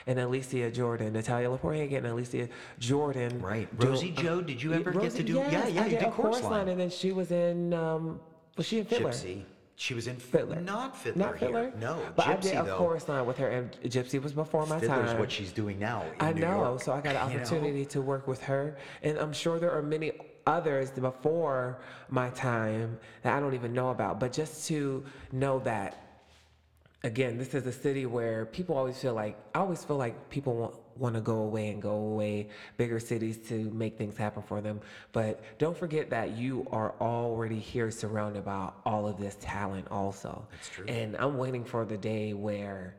[0.07, 3.41] And Alicia Jordan, Natalia Lapointe and Alicia Jordan.
[3.43, 3.69] Right.
[3.79, 5.35] do- Rosie Joe, did you ever get to do?
[5.35, 6.69] Yes, yeah, yeah, I you did did chorus line, line.
[6.69, 7.75] and then she was in.
[7.75, 8.21] Um,
[8.57, 9.11] was she in Fiddler?
[9.11, 9.43] Gypsy.
[9.81, 10.61] She was in Fiddler.
[10.61, 11.27] Not Fiddler.
[11.27, 11.63] Not Fiddler.
[11.63, 11.73] Here.
[11.79, 12.79] No, but Gypsy I did though.
[12.79, 15.21] chorus line with her, and Gypsy was before my Fiddler's time.
[15.21, 16.05] what she's doing now.
[16.19, 17.43] I New know, York, so I got an you know?
[17.45, 20.11] opportunity to work with her, and I'm sure there are many
[20.49, 24.19] others before my time that I don't even know about.
[24.19, 26.25] But just to know that,
[27.05, 30.57] again, this is a city where people always feel like I always feel like people
[30.57, 34.61] want want to go away and go away bigger cities to make things happen for
[34.61, 34.81] them.
[35.13, 40.47] But don't forget that you are already here, surrounded by all of this talent, also.
[40.51, 40.87] That's true.
[40.87, 42.97] And I'm waiting for the day where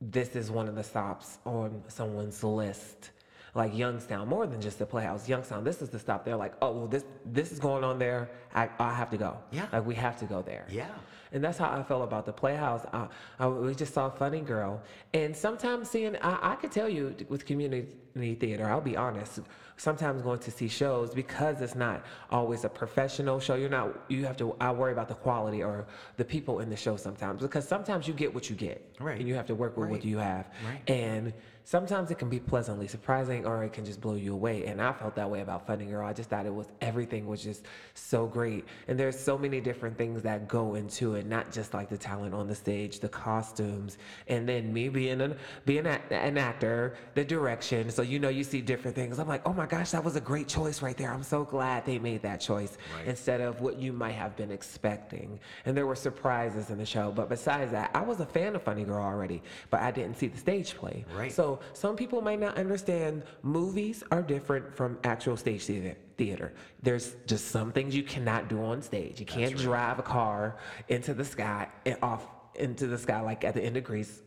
[0.00, 3.10] this is one of the stops on someone's list.
[3.54, 5.28] Like Youngstown, more than just the Playhouse.
[5.28, 6.24] Youngstown, this is the stop.
[6.24, 8.30] They're like, oh, well, this this is going on there.
[8.54, 9.36] I, I have to go.
[9.50, 9.66] Yeah.
[9.70, 10.64] Like we have to go there.
[10.70, 10.88] Yeah.
[11.32, 12.84] And that's how I felt about the Playhouse.
[12.92, 14.82] I, I, we just saw Funny Girl,
[15.14, 19.40] and sometimes seeing, I, I could tell you with community theater, I'll be honest.
[19.78, 23.54] Sometimes going to see shows because it's not always a professional show.
[23.54, 24.04] You're not.
[24.08, 24.54] You have to.
[24.60, 25.86] I worry about the quality or
[26.18, 29.18] the people in the show sometimes because sometimes you get what you get, Right.
[29.18, 30.88] And you have to work with what you have, Right.
[30.88, 31.32] And
[31.64, 34.66] sometimes it can be pleasantly surprising or it can just blow you away.
[34.66, 36.06] And I felt that way about Funny Girl.
[36.06, 38.64] I just thought it was everything was just so great.
[38.88, 42.34] And there's so many different things that go into it, not just like the talent
[42.34, 43.98] on the stage, the costumes,
[44.28, 47.90] and then me being an being a, an actor, the direction.
[47.90, 49.18] So you know you see different things.
[49.18, 51.12] I'm like, oh my gosh, that was a great choice right there.
[51.12, 53.06] I'm so glad they made that choice Right.
[53.06, 55.38] instead of what you might have been expecting.
[55.66, 57.12] And there were surprises in the show.
[57.12, 60.26] But besides that, I was a fan of Funny Girl already, but I didn't see
[60.28, 61.04] the stage play.
[61.14, 61.32] Right.
[61.32, 65.96] So some people might not understand movies are different from actual stage theater.
[66.16, 66.52] Theater.
[66.82, 69.18] There's just some things you cannot do on stage.
[69.18, 70.56] You can't drive a car
[70.88, 74.20] into the sky and off into the sky like at the end of Grease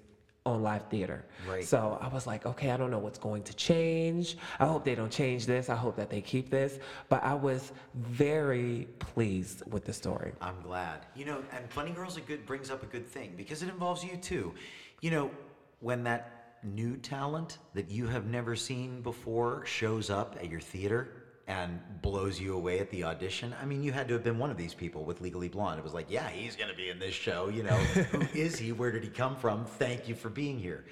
[0.46, 1.26] on live theater.
[1.50, 1.64] Right.
[1.64, 4.38] So I was like, okay, I don't know what's going to change.
[4.60, 5.70] I hope they don't change this.
[5.70, 6.80] I hope that they keep this.
[7.10, 10.34] But I was very pleased with the story.
[10.42, 11.08] I'm glad.
[11.16, 14.04] You know, and Funny Girl's a good brings up a good thing because it involves
[14.04, 14.54] you too.
[15.02, 15.32] You know,
[15.80, 16.35] when that
[16.66, 22.40] new talent that you have never seen before shows up at your theater and blows
[22.40, 23.56] you away at the audition.
[23.62, 25.78] I mean, you had to have been one of these people with Legally Blonde.
[25.78, 27.76] It was like, yeah, he's going to be in this show, you know.
[27.78, 28.72] Who is he?
[28.72, 29.66] Where did he come from?
[29.66, 30.86] Thank you for being here.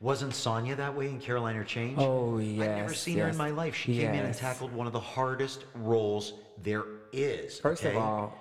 [0.00, 1.98] Wasn't Sonia that way in Caroline, or Change?
[1.98, 2.62] Oh, yeah.
[2.62, 3.74] I've never yes, seen her in my life.
[3.74, 7.58] She came in and tackled one of the hardest roles there is.
[7.58, 8.32] First of all,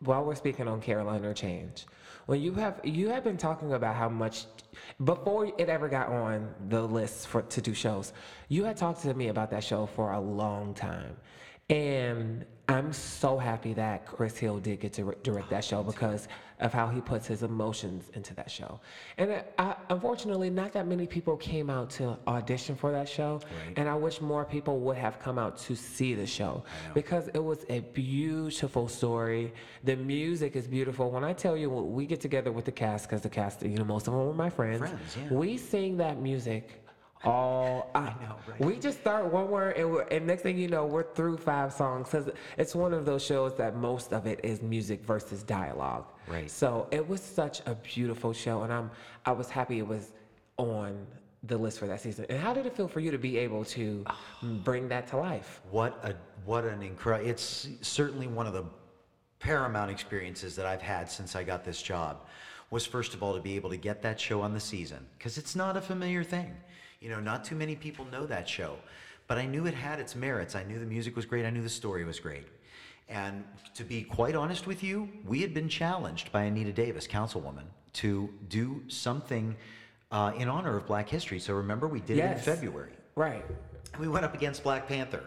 [0.00, 1.86] while we're speaking on Caroline, or Change,
[2.26, 4.46] when you have you have been talking about how much
[5.04, 8.12] before it ever got on the list for to do shows,
[8.48, 11.16] you had talked to me about that show for a long time,
[11.70, 16.28] and I'm so happy that Chris Hill did get to re- direct that show because
[16.60, 18.80] of how he puts his emotions into that show.
[19.18, 23.40] And I, I, unfortunately, not that many people came out to audition for that show,
[23.66, 23.76] Right.
[23.78, 26.64] and I wish more people would have come out to see the show
[26.94, 29.52] because it was a beautiful story.
[29.84, 31.10] The music is beautiful.
[31.10, 33.76] When I tell you, when we get together with the cast, because the cast, you
[33.76, 34.80] know, most of them were my friends.
[34.80, 35.36] Friends, yeah.
[35.36, 36.82] We sing that music
[37.24, 37.90] all.
[37.94, 38.60] I, know, right?
[38.60, 41.72] We just start one word, and, we're, and next thing you know, we're through five
[41.72, 42.08] songs.
[42.08, 46.06] Cause it's one of those shows that most of it is music versus dialogue.
[46.28, 46.50] Right.
[46.50, 48.90] So it was such a beautiful show, and I'm
[49.24, 50.12] I was happy it was
[50.56, 51.06] on
[51.42, 52.26] the list for that season.
[52.28, 54.04] And how did it feel for you to be able to
[54.64, 55.60] bring that to life?
[55.70, 57.28] What a what an incredible!
[57.28, 58.64] It's certainly one of the
[59.38, 62.26] paramount experiences that I've had since I got this job.
[62.70, 65.38] Was first of all to be able to get that show on the season because
[65.38, 66.52] it's not a familiar thing.
[67.00, 68.76] You know, not too many people know that show,
[69.28, 70.56] but I knew it had its merits.
[70.56, 71.44] I knew the music was great.
[71.44, 72.46] I knew the story was great.
[73.08, 77.62] And to be quite honest with you, we had been challenged by Anita Davis, councilwoman,
[77.94, 79.56] to do something
[80.10, 81.38] uh, in honor of Black History.
[81.38, 82.44] So remember, we did it in Yes.
[82.44, 82.92] February.
[83.14, 83.44] Right.
[83.98, 85.22] We went up against Black Panther.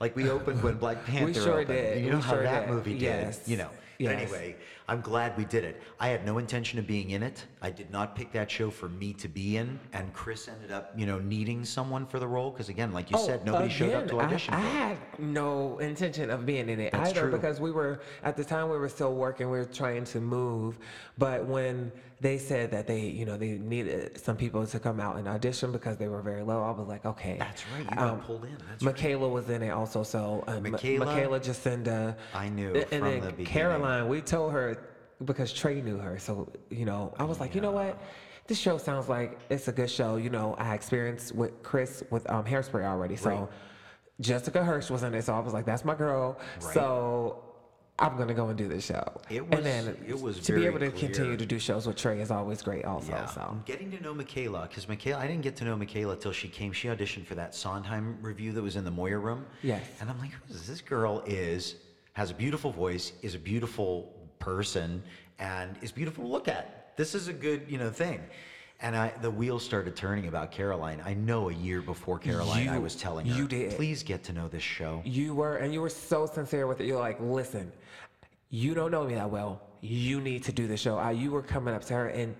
[0.00, 1.68] Like we opened when Black Panther sure opened.
[1.68, 2.04] did.
[2.04, 2.70] You know We how sure that did.
[2.74, 3.02] movie did.
[3.02, 3.42] Yes.
[3.46, 3.70] You know.
[3.98, 4.12] Yes.
[4.12, 5.80] But anyway, I'm glad we did it.
[5.98, 7.44] I had no intention of being in it.
[7.62, 9.80] I did not pick that show for me to be in.
[9.94, 13.18] And Chris ended up, you know, needing someone for the role because again, like you
[13.18, 16.68] said, nobody showed up to Oh, again, audition I, I had no intention of being
[16.68, 17.32] in it That's either true.
[17.32, 19.50] because we were at the time we were still working.
[19.50, 20.78] We were trying to move,
[21.16, 25.16] but when they said that they, you know, they needed some people to come out
[25.16, 27.36] and audition because they were very low, I was like, okay.
[27.38, 27.84] That's right.
[27.90, 28.52] You got pulled in.
[28.52, 28.94] That's right.
[28.94, 31.04] Michaela was in it also, so um, Michaela?
[31.04, 32.16] Michaela Jacinda.
[32.32, 33.46] I knew and from then the beginning.
[33.46, 34.73] Caroline, we told her
[35.24, 37.98] because Trey knew her, so you know, I was like, you know what,
[38.46, 40.16] this show sounds like it's a good show.
[40.16, 43.48] You know, I experienced with Chris with um, Hairspray already, so Right.
[44.20, 46.38] Jessica Hirsch was in it, so I was like, that's my girl.
[46.62, 46.74] Right.
[46.74, 47.40] So.
[47.96, 49.04] I'm gonna go and do this show.
[49.30, 51.00] It was- and then it was to be able to clear.
[51.10, 52.84] continue to do shows with Trey is always great.
[52.84, 56.16] Also, Yeah, so getting to know Michaela because Michaela, I didn't get to know Michaela
[56.16, 56.72] till she came.
[56.72, 59.46] She auditioned for that Sondheim review that was in the Moyer room.
[59.62, 59.86] Yes.
[60.00, 60.66] and I'm like, who is this?
[60.66, 61.76] This girl is
[62.14, 64.12] has a beautiful voice, is a beautiful
[64.44, 65.02] person,
[65.38, 66.96] and is beautiful to look at.
[66.96, 68.20] This is a good, you know, thing.
[68.80, 71.00] And I, the wheels started turning about Caroline.
[71.04, 73.72] I know a year before Caroline, I was telling her, you did.
[73.72, 75.00] please get to know this show.
[75.04, 76.86] You were, and you were so sincere with it.
[76.86, 77.72] You're like, listen,
[78.50, 79.62] you don't know me that well.
[79.80, 80.98] You need to do the show.
[80.98, 82.36] I, you were coming up to her, and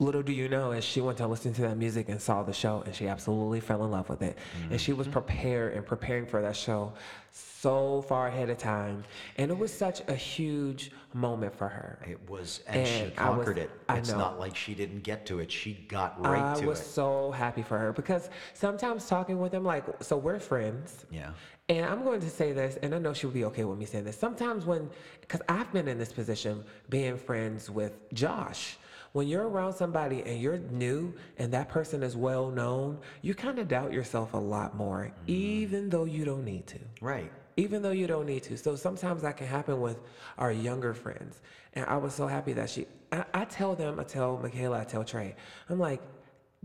[0.00, 2.52] little do you know, as she went to listen to that music and saw the
[2.52, 4.36] show, and she absolutely fell in love with it.
[4.70, 5.12] And she was mm-hmm.
[5.12, 6.92] prepared and preparing for that show
[7.32, 9.04] so far ahead of time.
[9.36, 11.98] And it was such a huge moment for her.
[12.08, 13.70] It was, and, she And was- conquered it.
[13.88, 15.52] I It's not like she didn't get to it.
[15.52, 16.64] She got right I to it.
[16.64, 21.04] I was so happy for her because sometimes talking with them, like, so we're friends.
[21.10, 21.30] Yeah.
[21.68, 24.04] And I'm going to say this, and I know she'll be okay with me saying
[24.04, 24.18] this.
[24.18, 28.78] Sometimes when, because I've been in this position being friends with Josh.
[29.12, 33.58] When you're around somebody and you're new and that person is well known, you kind
[33.58, 35.24] of doubt yourself a lot more, mm-hmm.
[35.26, 37.32] even though you don't need to Right.
[37.56, 38.56] even though you don't need to.
[38.56, 39.98] So sometimes that can happen with
[40.38, 41.40] our younger friends.
[41.74, 44.84] And I was so happy that she, I, I tell them, I tell Michaela, I
[44.84, 45.34] tell Trey,
[45.68, 46.00] I'm like,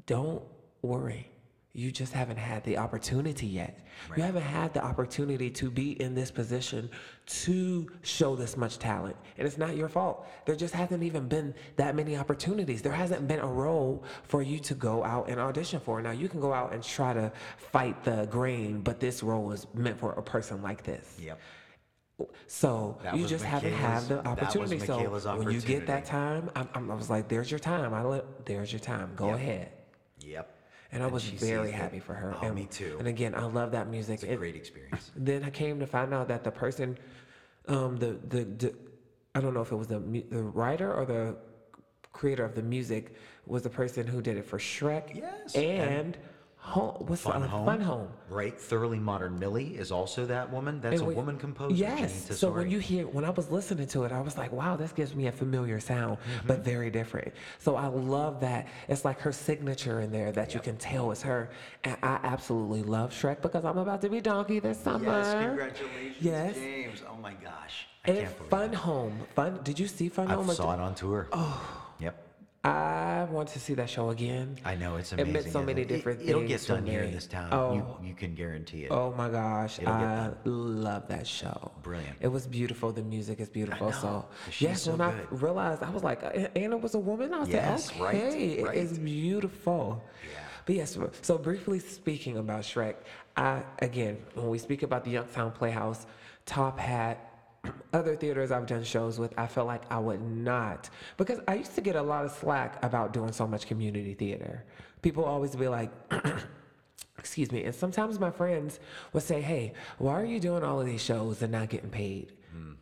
[0.05, 0.43] don't
[0.81, 1.31] worry.
[1.75, 3.79] You just haven't had the opportunity yet.
[4.15, 6.89] You haven't had the opportunity to be in this position
[7.43, 9.17] to show this much talent.
[9.37, 10.25] And it's not your fault.
[10.45, 12.81] There just hasn't even been that many opportunities.
[12.81, 16.01] There hasn't been a role for you to go out and audition for.
[16.01, 19.67] Now, you can go out and try to fight the grain, but this role is
[19.73, 21.17] meant for a person like this.
[21.21, 21.39] Yep.
[22.47, 24.79] So That you just haven't had the Michaela's- that was opportunity.
[24.85, 27.93] So Michaela's when you get that time, I'm, I'm, I was like, "There's your time.
[27.93, 29.11] I let, there's your time.
[29.17, 29.35] Go Yep.
[29.35, 29.71] ahead."
[30.95, 32.33] And I was she very happy for her.
[32.41, 32.95] Oh, and, me too.
[32.99, 34.15] And again, I love that music.
[34.15, 35.11] It's a And great experience.
[35.15, 36.97] then I came to find out that the person,
[37.67, 38.73] um, the, the the
[39.35, 41.35] I don't know if it was the the writer or the
[42.13, 43.13] creator of the music
[43.45, 45.13] was the person who did it for Shrek.
[45.15, 46.17] Yes, And, and
[46.65, 47.65] home, what's Fun the, Home.
[47.65, 48.07] Fun Home.
[48.29, 48.59] Right?
[48.59, 50.81] Thoroughly Modern Millie is also that woman.
[50.81, 51.75] That's And a woman composer.
[51.75, 52.35] Yes.
[52.37, 54.91] So when you hear, when I was listening to it, I was like, wow, this
[54.91, 56.63] gives me a familiar sound, but Mm-hmm.
[56.63, 57.33] very different.
[57.59, 58.67] So I love that.
[58.87, 61.49] It's like her signature in there that you can tell is her.
[61.83, 65.05] And I absolutely love Shrek because I'm about to be Donkey this summer.
[65.05, 66.55] Yes, congratulations, Yes.
[66.55, 67.03] James.
[67.09, 67.87] Oh my gosh.
[68.05, 68.75] I And can't believe Fun it.
[68.75, 69.19] Home.
[69.35, 69.59] Fun.
[69.63, 70.49] Did you see Fun I Home?
[70.51, 71.27] saw it on tour.
[71.31, 71.81] Oh.
[72.65, 74.57] I want to see that show again.
[74.65, 75.33] I know it's It amazing.
[75.33, 75.87] meant so many it?
[75.87, 77.49] different It, things get for done here in this town.
[77.51, 77.73] Oh.
[78.01, 78.91] You, you can guarantee it.
[78.91, 81.71] Oh my gosh, It'll I love that show.
[81.83, 82.17] Brilliant.
[82.21, 82.91] It was beautiful.
[82.91, 83.91] The music is beautiful.
[83.91, 84.25] So
[84.59, 86.21] yes, so when I realized, I was like,
[86.55, 87.33] Anna was a woman.
[87.33, 90.03] I was Yes, like, right, okay, it is beautiful.
[90.23, 90.39] Yeah.
[90.65, 92.95] But yes, so briefly speaking about Shrek,
[93.37, 96.07] I again, when we speak about the Youngstown Playhouse,
[96.47, 97.34] Top Hat,
[97.93, 101.75] other theaters I've done shows with, I felt like I would not because I used
[101.75, 104.63] to get a lot of slack about doing so much community theater.
[105.01, 105.91] People always be like.
[107.17, 107.63] Excuse me.
[107.63, 108.79] And sometimes my friends
[109.11, 112.33] would say, Hey, why are you doing all of these shows and not getting paid?
[112.51, 112.73] Hmm.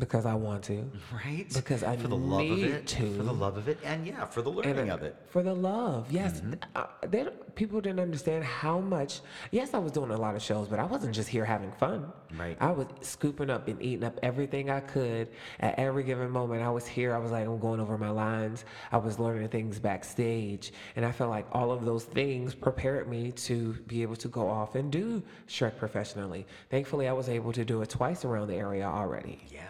[0.00, 0.90] Because I want to.
[1.12, 1.46] Right?
[1.52, 3.16] Because I for the love of need it, to.
[3.16, 5.14] for the love of it, and yeah, for the learning And, of it.
[5.28, 6.40] For the love, yes.
[6.40, 6.54] Mm-hmm.
[6.74, 9.20] Uh, they, people didn't understand how much.
[9.50, 12.10] Yes, I was doing a lot of shows, but I wasn't just here having fun.
[12.38, 12.56] Right.
[12.60, 15.28] I was scooping up and eating up everything I could
[15.60, 16.62] at every given moment.
[16.62, 17.14] I was here.
[17.14, 18.64] I was like, I'm going over my lines.
[18.92, 23.32] I was learning things backstage, and I felt like all of those things prepared me
[23.32, 26.46] to be able to go off and do Shrek professionally.
[26.70, 29.40] Thankfully, I was able to do it twice around the area already.
[29.50, 29.60] Yeah.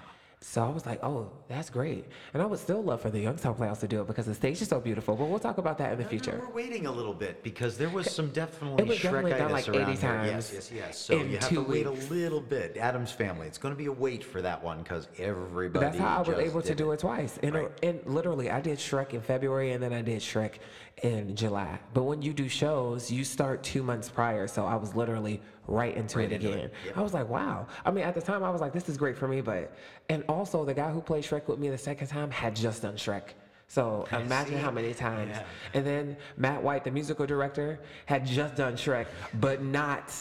[0.42, 2.06] So I was like, oh, that's great.
[2.32, 4.62] And I would still love for the Youngstown Playhouse to do it because the stage
[4.62, 5.14] is so beautiful.
[5.14, 6.40] But we'll talk about that in the No, no, future.
[6.42, 9.68] We're waiting a little bit because there was some definitely It was definitely done like
[9.68, 9.96] 80 around here.
[10.00, 10.98] times Yes, yes, yes.
[10.98, 12.06] So you have to wait weeks.
[12.08, 12.78] a little bit.
[12.78, 13.48] Addams Family.
[13.48, 15.84] It's going to be a wait for that one because everybody.
[15.84, 17.38] That's how I was able to do it twice.
[17.42, 17.68] And, Right.
[17.82, 20.54] and literally, I did Shrek in February and then I did Shrek
[21.02, 21.78] in July.
[21.94, 24.46] But when you do shows, you start two months prior.
[24.46, 26.70] So I was literally right into Right it into it, again.
[26.86, 26.98] yep.
[26.98, 27.66] I was like, wow.
[27.84, 29.40] I mean, at the time, I was like, this is great for me.
[29.40, 29.72] But,
[30.08, 32.96] and also, the guy who played Shrek with me the second time had just done
[32.96, 33.22] Shrek.
[33.68, 34.60] So imagine See?
[34.60, 35.30] how many times.
[35.36, 35.44] Yeah.
[35.74, 40.12] And then Matt White, the musical director, had just done Shrek, but not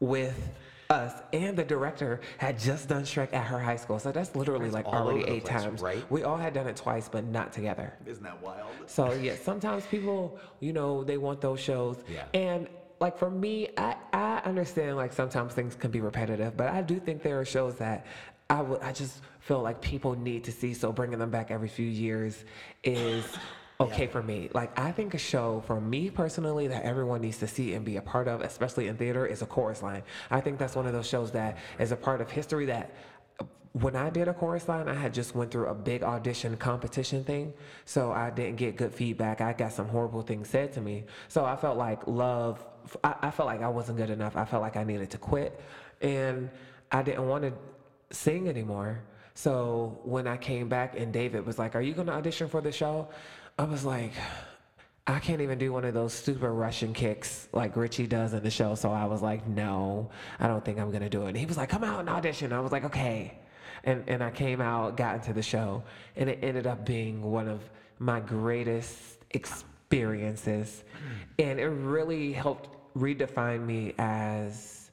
[0.00, 0.50] with
[0.90, 1.20] us.
[1.32, 3.98] And the director had just done Shrek at her high school.
[3.98, 5.82] So that's literally like all already over the eight place, times.
[5.82, 6.10] right?
[6.10, 7.94] We all had done it twice, but not together.
[8.06, 8.70] Isn't that wild?
[8.86, 11.96] So yeah, sometimes people, you know, they want those shows.
[12.08, 12.24] Yeah.
[12.34, 12.68] And
[13.00, 16.98] like for me, I, I understand like sometimes things can be repetitive, but I do
[16.98, 18.06] think there are shows that
[18.48, 20.72] I would I just feel like people need to see.
[20.72, 22.44] So bringing them back every few years
[22.84, 23.24] is
[23.78, 24.48] okay for me.
[24.54, 27.96] Like I think a show for me personally that everyone needs to see and be
[27.96, 30.02] a part of, especially in theater, is a chorus line.
[30.30, 32.94] I think that's one of those shows that is a part of history that
[33.38, 36.56] uh, when I did a chorus line, I had just went through a big audition
[36.56, 37.52] competition thing,
[37.84, 39.40] so I didn't get good feedback.
[39.40, 42.64] I got some horrible things said to me, so I felt like love.
[43.04, 44.36] I, I felt like I wasn't good enough.
[44.36, 45.60] I felt like I needed to quit,
[46.00, 46.48] and
[46.90, 47.52] I didn't want to
[48.10, 49.02] sing anymore.
[49.34, 52.62] So when I came back and David was like, "Are you going to audition for
[52.62, 53.08] the show?"
[53.58, 54.12] I was like.
[55.08, 58.50] I can't even do one of those super Russian kicks like Richie does in the
[58.50, 58.74] show.
[58.74, 61.28] So I was like, no, I don't think I'm gonna do it.
[61.28, 62.52] And he was like, come out and audition.
[62.52, 63.38] I was like, okay.
[63.84, 65.84] And and I came out, got into the show,
[66.16, 67.60] and it ended up being one of
[68.00, 70.82] my greatest experiences.
[71.38, 74.90] And it really helped redefine me as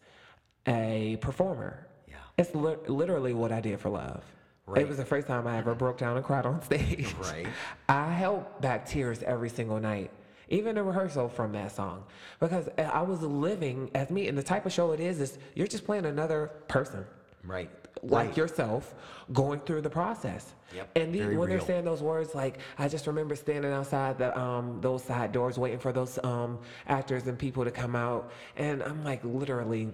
[0.67, 1.87] a performer.
[2.07, 2.17] Yeah.
[2.37, 4.23] It's li- literally what I did for love.
[4.65, 4.81] Right.
[4.83, 7.13] It was the first time I ever broke down and cried on stage.
[7.21, 7.47] Right.
[7.89, 10.09] I held back tears every single night,
[10.49, 12.05] even in rehearsal from that song,
[12.39, 14.27] because I was living as me.
[14.29, 17.05] And the type of show it is is you're just playing another person,
[17.43, 17.69] Right.
[18.03, 18.37] like right.
[18.37, 18.95] yourself,
[19.33, 20.53] going through the process.
[20.73, 21.45] Yep, And the, when real.
[21.45, 25.57] they're saying those words, like I just remember standing outside the um, those side doors,
[25.59, 29.93] waiting for those um, actors and people to come out, and I'm like, literally,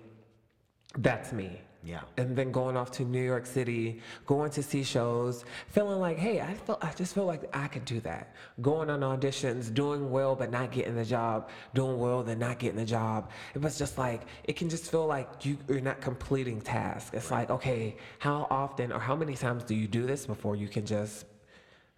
[0.97, 1.59] that's me.
[1.83, 2.01] Yeah.
[2.17, 6.41] And then going off to New York City, going to see shows, feeling like, hey,
[6.41, 8.35] I felt I just feel like I could do that.
[8.61, 12.77] Going on auditions, doing well but not getting the job, doing well then not getting
[12.77, 13.31] the job.
[13.55, 17.11] It was just like it can just feel like you, you're not completing tasks.
[17.13, 20.67] It's like, okay, how often or how many times do you do this before you
[20.67, 21.25] can just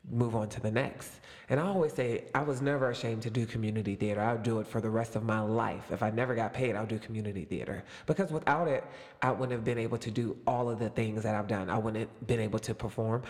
[0.10, 1.21] move on to the next.
[1.52, 4.22] And I always say I was never ashamed to do community theater.
[4.22, 5.92] I would do it for the rest of my life.
[5.92, 7.84] If I never got paid, I'll do community theater.
[8.06, 8.86] Because without it,
[9.22, 11.70] I wouldn't have been able to do all of the things that I've done.
[11.70, 13.24] I wouldn't have been able to perform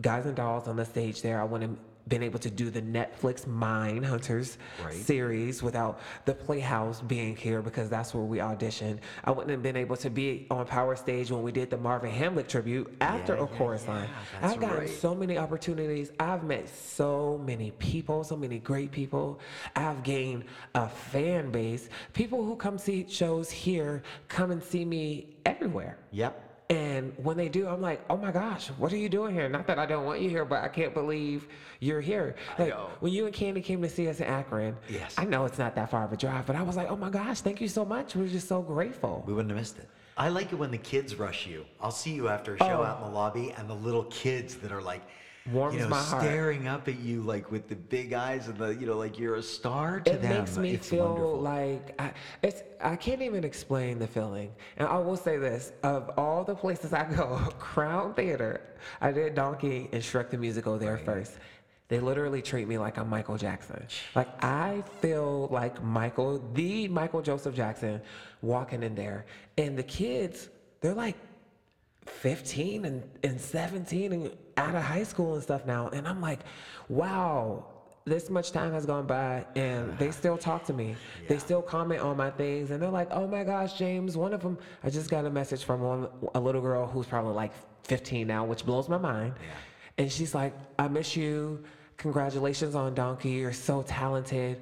[0.00, 1.40] Guys and Dolls on the stage there.
[1.40, 1.76] I wouldn't
[2.08, 4.92] been able to do the Netflix Mind Hunters Right.
[4.92, 8.98] series without the Playhouse being here because that's where we auditioned.
[9.24, 12.10] I wouldn't have been able to be on Power Stage when we did the Marvin
[12.12, 14.08] Hamlisch tribute after Yeah, a yeah, chorus yeah, line.
[14.40, 14.88] that's I've gotten right.
[14.90, 16.10] so many opportunities.
[16.20, 19.40] I've met so many people, so many great people.
[19.74, 21.88] I've gained a fan base.
[22.12, 25.96] People who come see shows here come and see me everywhere.
[26.12, 26.50] Yep.
[26.70, 29.48] And when they do, I'm like, oh my gosh, what are you doing here?
[29.50, 31.46] Not that I don't want you here, but I can't believe
[31.80, 32.36] you're here.
[32.58, 35.14] Like when you and Candy came to see us in Akron, Yes.
[35.18, 37.10] I know it's not that far of a drive, but I was like, oh my
[37.10, 38.16] gosh, thank you so much.
[38.16, 39.22] We're just so grateful.
[39.26, 39.88] We wouldn't have missed it.
[40.16, 41.66] I like it when the kids rush you.
[41.82, 42.82] I'll see you after a show Oh.
[42.82, 45.02] out in the lobby, and the little kids that are like,
[45.52, 46.22] warms you know, my heart.
[46.22, 49.36] staring up at you like with the big eyes and the, you know, like you're
[49.36, 50.16] a star to that.
[50.18, 50.38] it them.
[50.38, 51.40] makes me it's feel wonderful.
[51.40, 54.52] like I, it's I can't even explain the feeling.
[54.76, 58.60] And I will say this: of all the places I go, Crown Theater,
[59.00, 61.38] I did Donkey and Shrek the Musical there first.
[61.88, 63.86] They literally treat me like I'm Michael Jackson.
[64.14, 68.00] Like I feel like Michael, the Michael Joseph Jackson,
[68.40, 69.26] walking in there,
[69.58, 70.48] and the kids,
[70.80, 71.16] they're like
[72.06, 75.88] 15 and, and 17 and out of high school and stuff now.
[75.88, 76.40] And I'm like,
[76.88, 77.66] wow,
[78.04, 80.94] this much time has gone by and they still talk to me.
[81.28, 84.42] They still comment on my things and they're like, oh my gosh, James, one of
[84.42, 87.52] them, I just got a message from one, a little girl who's probably like
[87.84, 89.34] 15 now, which blows my mind.
[89.96, 91.64] And she's like, I miss you.
[91.96, 93.30] Congratulations on Donkey.
[93.30, 94.60] You're so talented.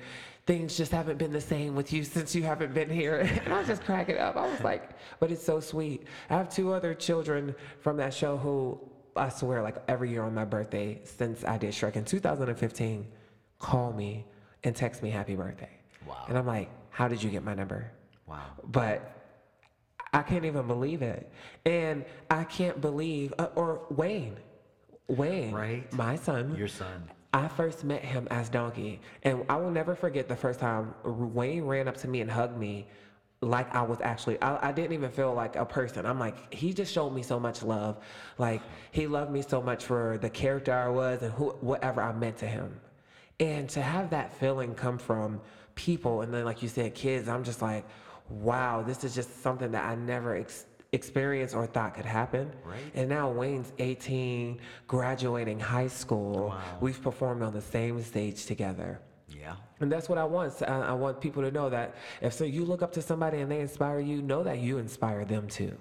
[0.53, 3.21] Things just haven't been the same with you since you haven't been here.
[3.47, 4.37] And I was just cracking up.
[4.37, 6.05] I was like, but it's so sweet.
[6.29, 8.79] I have two other children from that show who
[9.17, 13.07] I swear, like every year on my birthday since I did Shrek in 2015,
[13.61, 14.27] call me
[14.63, 15.71] and text me happy birthday.
[16.07, 16.27] Wow.
[16.29, 17.91] And I'm like, how did you get my number?
[18.27, 18.45] Wow.
[18.63, 19.11] But
[20.13, 21.33] I can't even believe it.
[21.65, 24.37] And I can't believe, uh, or Wayne,
[25.09, 25.91] Wayne, Right.
[25.95, 26.55] my son.
[26.59, 27.09] Your son.
[27.33, 31.65] I first met him as Donkey, and I will never forget the first time Wayne
[31.65, 32.87] ran up to me and hugged me
[33.43, 36.07] like I was actually, I, I didn't even feel like a person.
[36.07, 37.99] I'm like, he just showed me so much love.
[38.39, 38.63] Like,
[38.93, 42.37] he loved me so much for the character I was and who, whatever I meant
[42.39, 42.81] to him.
[43.41, 45.41] And to have that feeling come from
[45.75, 47.85] people, and then, like you said, kids, I'm just like,
[48.29, 52.53] wow, this is just something that I never ex- experienced or thought could happen.
[52.65, 52.81] Right.
[52.95, 56.49] And now Wayne's 18, graduating high school.
[56.49, 56.63] Wow.
[56.81, 59.01] We've performed on the same stage together.
[59.29, 59.57] Yeah.
[59.81, 60.53] And that's what I want.
[60.53, 63.03] So I, uh, I want people to know that if so you look up to
[63.03, 65.77] somebody and they inspire you, know that you inspire them too.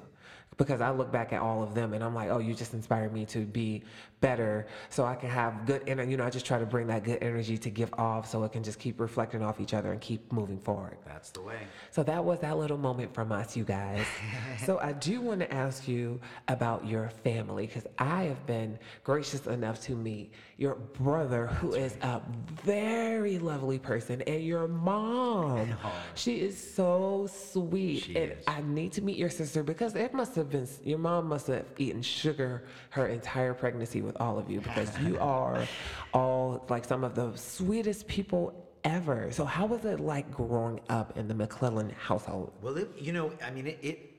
[0.58, 3.14] Because I look back at all of them and I'm like, oh, you just inspired
[3.14, 3.84] me to be
[4.20, 6.12] better so I can have good energy.
[6.12, 8.52] You know, I just try to bring that good energy to give off so it
[8.52, 10.98] can just keep reflecting off each other and keep moving forward.
[11.06, 11.60] That's the way.
[11.90, 14.06] So that was that little moment from us, you guys.
[14.66, 19.48] so I do want to ask you about your family because I have been gracious
[19.48, 22.22] enough to meet your brother, who is a
[22.64, 25.74] very lovely person, and your mom.
[26.14, 28.44] She is so sweet, She and is.
[28.48, 31.66] I need to meet your sister because it must have been your mom must have
[31.80, 35.66] eaten sugar her entire pregnancy with all of you because you are
[36.14, 38.54] all like some of the sweetest people
[38.84, 39.32] ever.
[39.32, 42.52] So how was it like growing up in the McClellan household?
[42.62, 44.12] Well, it, you know, I mean, it, it.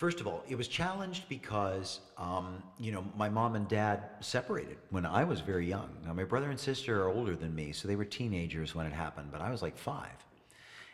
[0.00, 4.78] First of all, it was challenged because, um, you know, my mom and dad separated
[4.88, 5.90] when I was very young.
[6.06, 8.94] Now, my brother and sister are older than me, so they were teenagers when it
[8.94, 10.16] happened, but I was like five,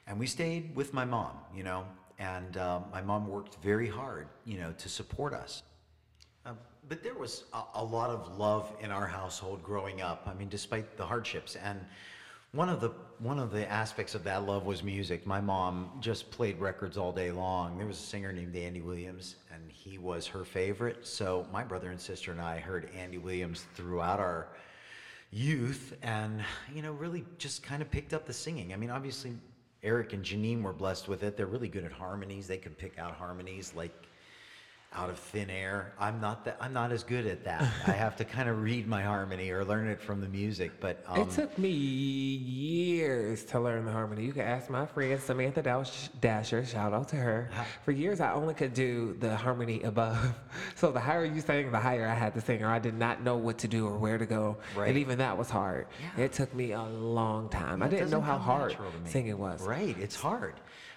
[0.09, 1.85] and we stayed with my mom, you know,
[2.19, 5.63] and um, my mom worked very hard, you know, to support us.
[6.45, 10.27] Um, but there was a, a lot of love in our household growing up.
[10.27, 11.79] I mean, despite the hardships, and
[12.57, 15.27] one of the one of the aspects of that love was music.
[15.27, 17.79] My mom just played records all day long.
[17.79, 21.07] There was a singer named Andy Williams, and he was her favorite.
[21.07, 24.49] So my brother and sister and I heard Andy Williams throughout our
[25.31, 26.43] youth, and
[26.75, 28.73] you know, really just kind of picked up the singing.
[28.73, 29.33] I mean, obviously.
[29.83, 31.37] Eric and Janine were blessed with it.
[31.37, 32.49] They're really good at harmonies.
[32.49, 33.93] They could pick out harmonies like
[34.97, 35.93] out of thin air.
[36.01, 36.57] I'm not that.
[36.61, 37.63] I'm not as good at that.
[37.87, 40.73] I have to kind of read my harmony or learn it from the music.
[40.81, 44.25] But um, it took me years to learn the harmony.
[44.25, 45.63] You can ask my friend Samantha
[46.21, 47.51] Dasher, shout out to her.
[47.85, 50.17] For years, I only could do the harmony above.
[50.75, 53.23] So the higher you sang, the higher I had to sing, or I did not
[53.23, 54.59] know what to do or where to go.
[54.75, 54.89] Right.
[54.89, 55.87] And even that was hard.
[56.01, 56.25] Yeah.
[56.25, 57.83] It took me a long time.
[57.83, 59.63] I didn't know how hard singing was.
[59.63, 60.55] Right, it's hard.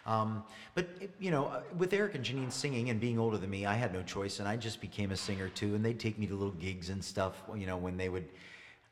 [0.10, 0.44] Um,
[0.74, 0.90] but
[1.20, 4.02] you know, with Eric and Janine singing and being older than me, I had no
[4.02, 5.76] choice, and I just became a singer too.
[5.76, 7.44] And they'd take me to little gigs and stuff.
[7.56, 8.26] You know, when they would.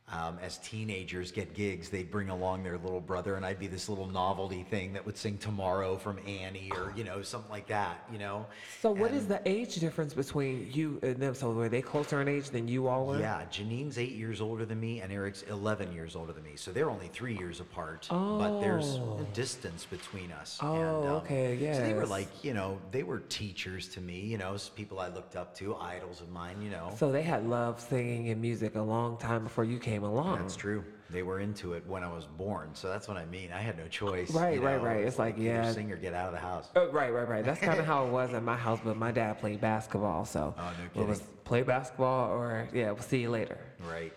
[0.09, 3.89] Um, as teenagers get gigs, they'd bring along their little brother, and I'd be this
[3.89, 8.07] little novelty thing that would sing "Tomorrow" from Annie, or you know, something like that.
[8.09, 8.45] You know.
[8.81, 11.35] So what And- is the age difference between you and them?
[11.35, 13.19] So were they closer in age than you all were?
[13.19, 16.55] Yeah, Janine's eight years older than me, and Eric's 11 years older than me.
[16.55, 19.17] So they're only three years apart, but there's Oh.
[19.19, 20.57] a distance between us.
[20.61, 21.73] Oh, and, okay, yeah.
[21.73, 25.09] So they were like, you know, they were teachers to me, you know, people I
[25.09, 26.93] looked up to, idols of mine, you know.
[26.95, 30.39] So they had loved singing and music a long time before you came along.
[30.39, 30.83] That's true.
[31.09, 33.51] They were into it when I was born, so that's what I mean.
[33.53, 34.31] I had no choice.
[34.31, 35.05] Right, you right, know, right.
[35.05, 35.71] It's like, either yeah.
[35.71, 36.67] sing or get out of the house.
[36.75, 37.45] Uh, right, right, right.
[37.45, 40.53] That's kind of how it was in my house, but my dad played basketball, so
[40.57, 43.57] Oh, no it was play basketball or yeah, we'll see you later.
[43.89, 44.11] Right.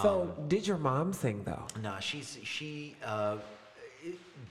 [0.00, 1.64] So Um, did your mom sing though?
[1.82, 3.38] No, she's she uh,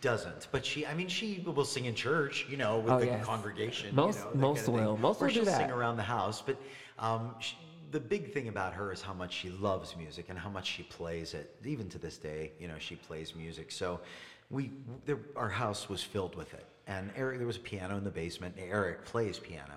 [0.02, 0.86] doesn't, but she.
[0.86, 3.26] I mean, she will sing in church, you know, with Oh, the yes.
[3.26, 3.96] congregation.
[3.96, 4.86] Most- you know, most kind of thing.
[4.86, 4.98] will.
[4.98, 5.58] Most will do she'll that.
[5.58, 6.58] sing around the house, but
[7.00, 7.54] um, sh
[7.92, 10.84] the big thing about her is how much she loves music and how much she
[10.84, 11.56] plays it.
[11.66, 13.72] Even to this day, you know, she plays music.
[13.72, 14.00] So
[14.50, 14.72] we,
[15.06, 16.66] there, our house was filled with it.
[16.88, 18.56] And Eric, there was a piano in the basement.
[18.58, 19.74] and Eric plays piano.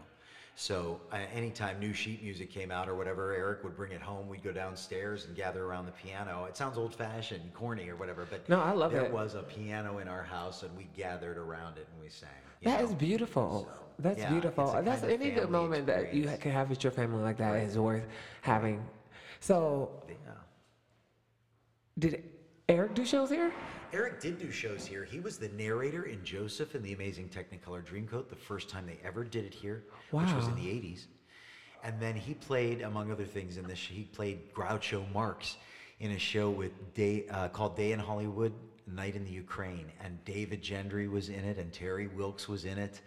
[0.54, 4.28] So uh, anytime new sheet music came out or whatever, Eric would bring it home.
[4.28, 6.44] We'd go downstairs and gather around the piano.
[6.44, 8.96] It sounds old-fashioned, corny, or whatever, but No, I love it.
[8.96, 9.12] there it.
[9.12, 12.28] was a piano in our house, and we gathered around it and we sang.
[12.64, 12.96] That is know?
[12.96, 13.66] beautiful.
[13.74, 14.80] So, That's yeah, beautiful.
[14.82, 17.78] That's any good family moment that you can have with your family like that is
[17.78, 18.04] worth
[18.40, 18.84] having.
[19.40, 20.14] So, Yeah.
[21.98, 22.24] did
[22.68, 23.52] Eric do shows here?
[23.92, 25.04] Eric did do shows here.
[25.04, 28.98] He was the narrator in Joseph and the Amazing Technicolor Dreamcoat the first time they
[29.04, 31.06] ever did it here, which was in the 80s.
[31.84, 33.78] And then he played, among other things, in this.
[33.78, 35.56] He played Groucho Marx
[36.00, 38.52] in a show with Day uh, called Day in Hollywood,
[38.86, 42.78] Night in the Ukraine, and David Gendry was in it, and Terry Wilkes was in
[42.78, 43.00] it.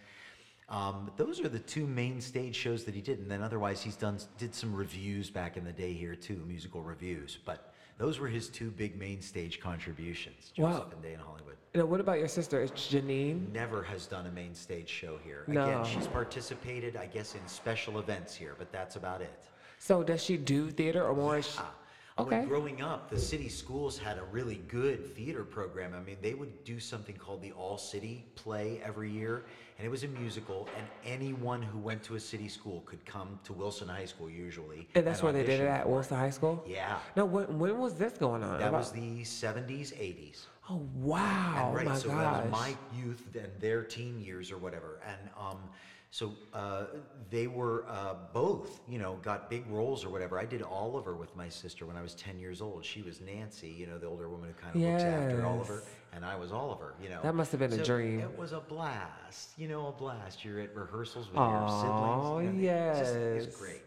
[0.67, 3.95] Um, those are the two main stage shows that he did, and then otherwise he's
[3.95, 7.37] done did some reviews back in the day here too, musical reviews.
[7.45, 10.89] But those were his two big main stage contributions, Joseph Wow.
[10.91, 11.55] and Day in Hollywood.
[11.75, 12.61] Now, what about your sister?
[12.61, 13.51] It's Janine.
[13.51, 15.43] Never has done a main stage show here.
[15.47, 15.65] No.
[15.65, 19.43] Again, she's participated, I guess, in special events here, but that's about it.
[19.77, 21.37] So, does she do theater or more?
[21.37, 21.73] is she- Ah,
[22.17, 22.39] Okay.
[22.39, 25.93] When growing up, the city schools had a really good theater program.
[25.93, 29.43] I mean, they would do something called the All City Play every year,
[29.77, 33.37] and it was a musical, and anyone who went to a city school could come
[33.43, 34.87] to Wilson High School usually.
[34.95, 36.63] And that's where they did it at Wilson High School?
[36.65, 36.99] Yeah.
[37.17, 38.59] No, when, when was this going on?
[38.59, 40.45] That About- was the 70s, 80s.
[40.69, 41.65] Oh, wow.
[41.67, 42.17] And right, my so gosh.
[42.21, 45.01] that was my youth and their teen years or whatever.
[45.05, 45.57] And um,
[46.15, 46.85] so uh,
[47.29, 50.39] they were uh, both, you know, got big roles or whatever.
[50.39, 52.85] I did Oliver with my sister when I was 10 years old.
[52.85, 55.81] She was Nancy, you know, the older woman who kind of looks after Oliver.
[55.83, 55.93] Yes.
[56.13, 57.19] And I was Oliver, you know.
[57.21, 58.21] That must have been a dream.
[58.21, 60.45] It was a blast, you know, a blast.
[60.45, 62.63] You're at rehearsals with Aw, your siblings.
[62.63, 63.81] you know, it's It was great.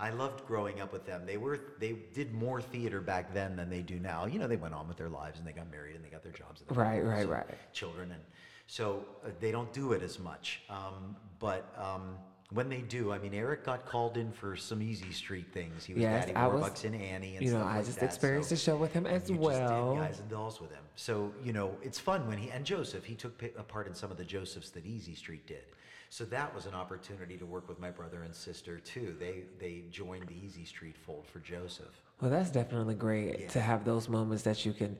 [0.00, 1.26] I loved growing up with them.
[1.26, 4.24] They were they did more theater back then than they do now.
[4.24, 6.22] You know, they went on with their lives and they got married and they got
[6.22, 6.62] their jobs.
[6.66, 7.44] And Right, right, right.
[7.74, 8.22] Children and
[8.66, 10.62] so uh, they don't do it as much.
[10.70, 12.16] Um, but um,
[12.50, 15.84] when they do, I mean, Eric got called in for some Easy Street things.
[15.84, 18.00] He was Yes, Daddy I was- Warbucks and Annie and you know, I like just
[18.00, 18.06] that.
[18.06, 19.94] experienced so- a show with him as you well.
[19.96, 20.82] Just did Guys and Dolls with him.
[20.96, 23.04] So you know, it's fun when he and Joseph.
[23.04, 25.64] He took a part in some of the Josephs that Easy Street did.
[26.10, 29.16] So that was an opportunity to work with my brother and sister too.
[29.18, 32.00] They they joined the Easy Street fold for Joseph.
[32.20, 34.96] Well, that's definitely great to have those moments that you can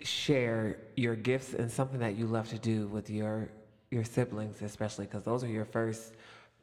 [0.00, 3.50] share your gifts and something that you love to do with your
[3.94, 6.12] your siblings, especially because those are your first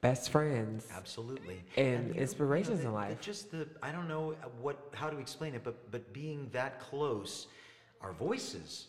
[0.01, 0.87] best friends.
[0.95, 1.63] Absolutely.
[1.77, 3.17] And know- inspirations know, in life.
[3.17, 6.79] the- Just the I don't know what how to explain it, but but being that
[6.79, 7.47] close,
[8.01, 8.87] our voices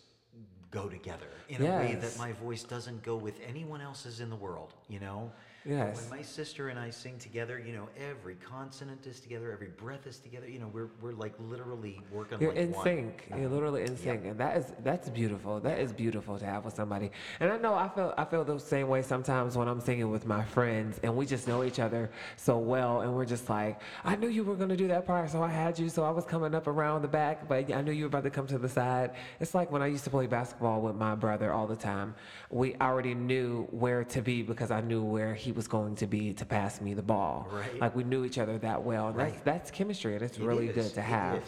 [0.70, 4.36] go together in a way that my voice doesn't go with anyone else's in the
[4.36, 4.74] world.
[4.88, 5.32] You know.
[5.64, 6.00] But Yes.
[6.10, 10.06] When my sister and I sing together, you know, every consonant is together, every breath
[10.06, 10.48] is together.
[10.48, 12.84] You know, we're we're like literally working You're like in one.
[12.84, 13.28] sync.
[13.36, 15.60] You're literally in sync, and that is that's beautiful.
[15.60, 17.10] That is beautiful to have with somebody.
[17.38, 20.26] And I know I feel I feel the same way sometimes when I'm singing with
[20.26, 24.16] my friends, and we just know each other so well, and we're just like, I
[24.16, 25.88] knew you were gonna do that part, so I had you.
[25.88, 28.30] So I was coming up around the back, but I knew you were about to
[28.30, 29.12] come to the side.
[29.38, 32.14] It's like when I used to play basketball with my brother all the time.
[32.50, 36.32] We already knew where to be because I knew where he was going to be
[36.34, 37.48] to pass me the ball.
[37.52, 37.80] Right.
[37.80, 39.08] Like we knew each other that well.
[39.08, 39.44] And That's Right.
[39.44, 41.42] that's chemistry, and it's It really is, good to have.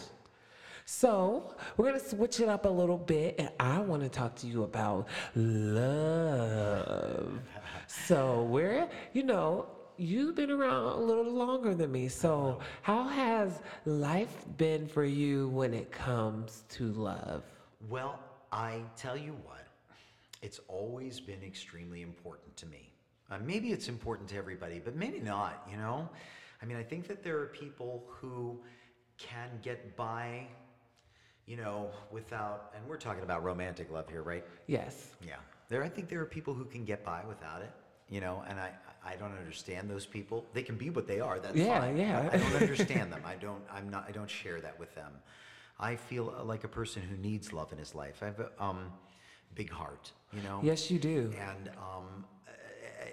[0.86, 4.34] So, we're going to switch it up a little bit, and I want to talk
[4.36, 7.38] to you about love.
[7.86, 12.08] so, we're, you know, you've been around a little longer than me.
[12.08, 17.44] So, how has life been for you when it comes to love?
[17.88, 18.18] Well,
[18.52, 19.66] I tell you what,
[20.42, 22.90] it's always been extremely important to me.
[23.34, 26.08] Uh, maybe it's important to everybody, but maybe not, you know?
[26.62, 28.60] I mean, I think that there are people who
[29.18, 30.46] can get by,
[31.46, 34.44] you know, without, and we're talking about romantic love here, right?
[34.68, 35.08] Yes.
[35.26, 35.36] Yeah.
[35.68, 37.72] There, I think there are people who can get by without it,
[38.08, 38.70] you know, and I,
[39.04, 40.44] I don't understand those people.
[40.52, 41.40] They can be what they are.
[41.40, 41.96] That's Yeah, fine.
[41.96, 42.28] yeah.
[42.32, 43.22] I, I don't understand them.
[43.24, 45.12] I don't, I'm not, I don't share that with them.
[45.80, 48.22] I feel like a person who needs love in his life.
[48.22, 48.92] I have a um,
[49.56, 50.60] big heart, you know?
[50.62, 51.32] Yes, you do.
[51.36, 52.33] And, um, uh,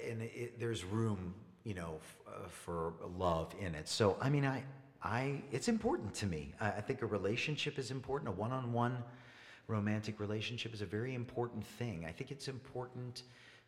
[0.10, 1.34] and it, there's room,
[1.64, 3.88] you know, f- uh, for love in it.
[3.88, 4.64] So, I mean, I,
[5.04, 6.54] I, it's important to me.
[6.60, 8.30] I, I think a relationship is important.
[8.30, 8.98] A one-on-one
[9.68, 12.06] romantic relationship is a very important thing.
[12.08, 13.24] I think it's important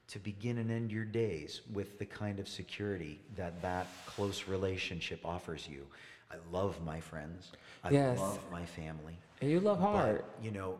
[0.07, 5.19] to begin and end your days with the kind of security that that close relationship
[5.25, 5.85] offers you.
[6.29, 7.51] I love my friends.
[7.83, 8.19] I Yes.
[8.19, 9.17] love my family.
[9.41, 10.23] And you love hard.
[10.23, 10.77] But, you know,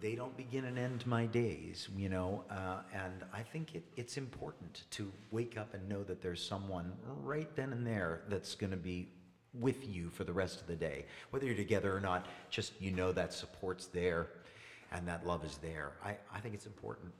[0.00, 4.16] they don't begin and end my days, you know, uh, and I think it, it's
[4.16, 8.70] important to wake up and know that there's someone right then and there that's going
[8.70, 9.08] to be
[9.58, 11.04] with you for the rest of the day.
[11.30, 14.28] Whether you're together or not, just you know that support's there
[14.92, 15.92] and that love is there.
[16.04, 17.12] I, I think it's important.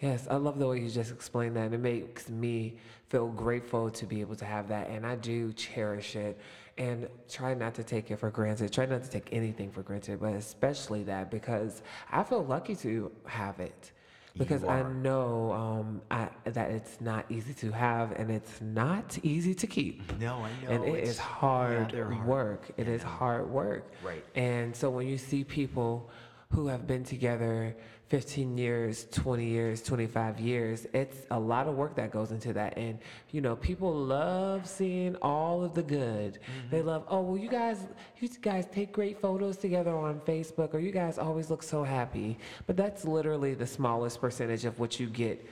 [0.00, 1.72] Yes, I love the way you just explained that.
[1.72, 2.76] It makes me
[3.08, 6.38] feel grateful to be able to have that, and I do cherish it
[6.78, 8.72] and try not to take it for granted.
[8.72, 13.10] Try not to take anything for granted, but especially that because I feel lucky to
[13.26, 13.92] have it.
[14.38, 19.54] Because I know um, I, that it's not easy to have and it's not easy
[19.54, 20.18] to keep.
[20.20, 20.70] No, I know.
[20.72, 22.26] and it it's- is hard yeah, hard.
[22.26, 22.70] work.
[22.76, 23.90] It Yeah, is hard work.
[24.04, 24.22] Right.
[24.34, 26.10] And so when you see people
[26.52, 27.74] who have been together
[28.08, 32.76] 15 years, 20 years, 25 years, it's a lot of work that goes into that.
[32.78, 33.00] And,
[33.32, 36.34] you know, people love seeing all of the good.
[36.34, 36.70] Mm-hmm.
[36.70, 37.78] They love, oh, well, you guys,
[38.18, 42.38] you guys take great photos together on Facebook, or you guys always look so happy.
[42.66, 45.44] But that's literally the smallest percentage of what you get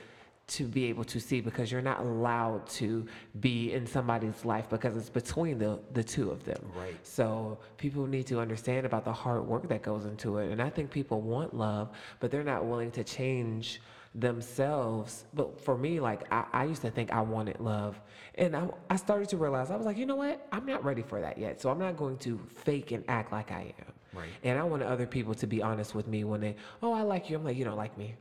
[0.47, 3.05] to be able to see because you're not allowed to
[3.39, 6.61] be in somebody's life because it's between the, the two of them.
[6.75, 6.95] Right.
[7.03, 10.51] So people need to understand about the hard work that goes into it.
[10.51, 11.89] And I think people want love,
[12.19, 13.81] but they're not willing to change
[14.13, 15.25] themselves.
[15.33, 17.99] But for me, like I, I used to think I wanted love.
[18.35, 20.47] And I, I started to realize I was like, you know what?
[20.51, 21.59] I'm not ready for that yet.
[21.59, 23.93] So I'm not going to fake and act like I am.
[24.13, 24.29] Right.
[24.43, 27.29] And I want other people to be honest with me when they, oh, I like
[27.29, 27.35] you.
[27.35, 28.15] I'm like, you don't like me.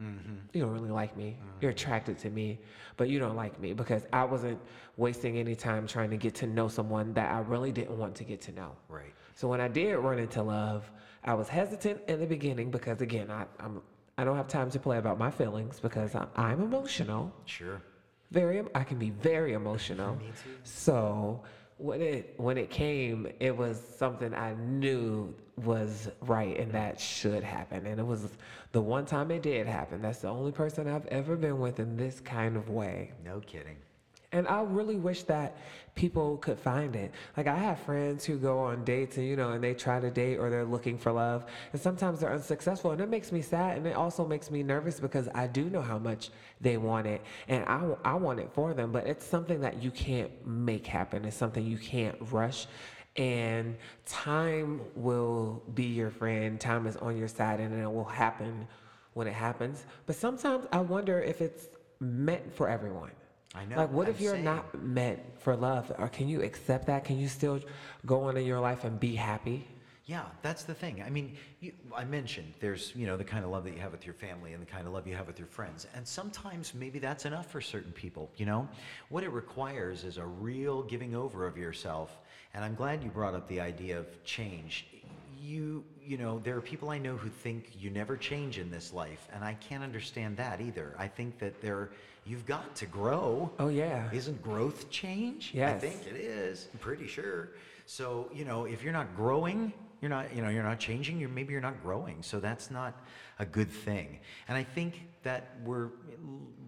[0.00, 0.34] Mm-hmm.
[0.52, 1.36] You don't really like me.
[1.38, 1.58] Mm-hmm.
[1.60, 2.58] You're attracted to me,
[2.96, 4.58] but you don't like me because I wasn't
[4.96, 8.24] wasting any time trying to get to know someone that I really didn't want to
[8.24, 8.72] get to know.
[8.88, 9.12] Right.
[9.34, 10.90] So when I did run into love,
[11.24, 13.82] I was hesitant in the beginning because again, I, I'm
[14.18, 17.32] I don't have time to play about my feelings because I, I'm emotional.
[17.44, 17.82] Sure.
[18.30, 20.16] Very, I can be very emotional.
[20.16, 20.50] Me too.
[20.62, 21.42] So
[21.76, 25.34] when it when it came, it was something I knew
[25.64, 27.86] was right and that should happen.
[27.86, 28.28] And it was
[28.72, 30.02] the one time it did happen.
[30.02, 33.12] That's the only person I've ever been with in this kind of way.
[33.24, 33.76] No kidding.
[34.32, 35.56] And I really wish that
[35.94, 37.12] people could find it.
[37.36, 40.10] Like I have friends who go on dates and you know, and they try to
[40.10, 43.78] date or they're looking for love, and sometimes they're unsuccessful, and it makes me sad,
[43.78, 46.30] and it also makes me nervous because I do know how much
[46.60, 49.90] they want it, and I I want it for them, but it's something that you
[49.90, 51.24] can't make happen.
[51.24, 52.66] It's something you can't rush.
[53.16, 56.60] And time will be your friend.
[56.60, 58.66] Time is on your side, and it will happen
[59.14, 59.84] when it happens.
[60.04, 61.68] But sometimes I wonder if it's
[62.00, 63.10] meant for everyone.
[63.54, 64.44] I know, Like, what if I'm you're saying.
[64.44, 65.90] not meant for love?
[65.98, 67.04] Or can you accept that?
[67.04, 67.60] Can you still
[68.04, 69.66] go on in your life and be happy?
[70.04, 71.02] Yeah, that's the thing.
[71.04, 73.90] I mean, you, I mentioned there's, you know, the kind of love that you have
[73.90, 75.86] with your family and the kind of love you have with your friends.
[75.96, 78.68] And sometimes maybe that's enough for certain people, you know?
[79.08, 82.20] What it requires is a real giving over of yourself.
[82.56, 84.86] And I'm glad you brought up the idea of change.
[85.38, 88.94] You, you know, there are people I know who think you never change in this
[88.94, 90.94] life, and I can't understand that either.
[90.98, 91.90] I think that there,
[92.24, 93.52] you've got to grow.
[93.58, 94.08] Oh, yeah.
[94.10, 95.54] Isn't growth change?
[95.54, 96.68] I think it is.
[96.72, 97.50] I'm pretty sure.
[97.84, 101.28] So, you know, if you're not growing, you're not, you know, you're not changing, you're
[101.28, 102.22] maybe you're not growing.
[102.22, 103.04] So that's not
[103.38, 104.18] a good thing.
[104.48, 105.90] And I think that we're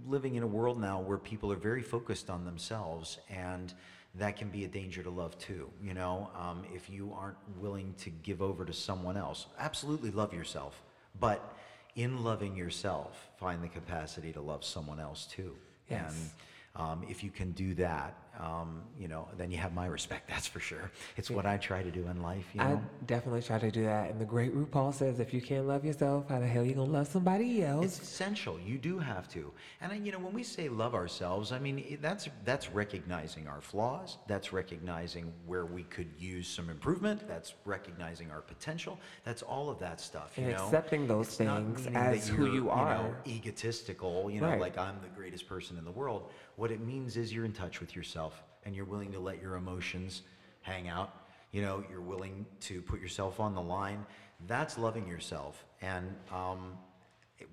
[0.06, 3.72] living in a world now where people are very focused on themselves and
[4.18, 5.70] that can be a danger to love too.
[5.82, 10.32] You know, um, if you aren't willing to give over to someone else, absolutely love
[10.34, 10.82] yourself,
[11.18, 11.56] but
[11.94, 15.56] in loving yourself, find the capacity to love someone else too.
[15.90, 16.12] Yes.
[16.12, 16.30] And
[16.78, 20.28] um, if you can do that, um, you know, then you have my respect.
[20.32, 20.92] That's for sure.
[21.16, 22.46] It's what I try to do in life.
[22.54, 24.10] You I definitely try to do that.
[24.10, 26.74] And the great RuPaul says, if you can't love yourself, how the hell are you
[26.74, 27.84] gonna love somebody else?
[27.84, 28.56] it's essential.
[28.64, 29.50] You do have to.
[29.80, 34.18] And you know, when we say love ourselves, I mean that's that's recognizing our flaws.
[34.28, 37.26] That's recognizing where we could use some improvement.
[37.26, 39.00] That's recognizing our potential.
[39.24, 40.34] That's all of that stuff.
[40.36, 44.30] You And know, accepting those It's things as who you're, you know, egotistical.
[44.30, 44.60] You know, Right.
[44.60, 46.30] like I'm the greatest person in the world.
[46.58, 49.54] What it means is you're in touch with yourself and you're willing to let your
[49.54, 50.22] emotions
[50.62, 51.14] hang out.
[51.52, 54.04] You know, you're willing to put yourself on the line.
[54.48, 55.64] That's loving yourself.
[55.82, 56.76] And um,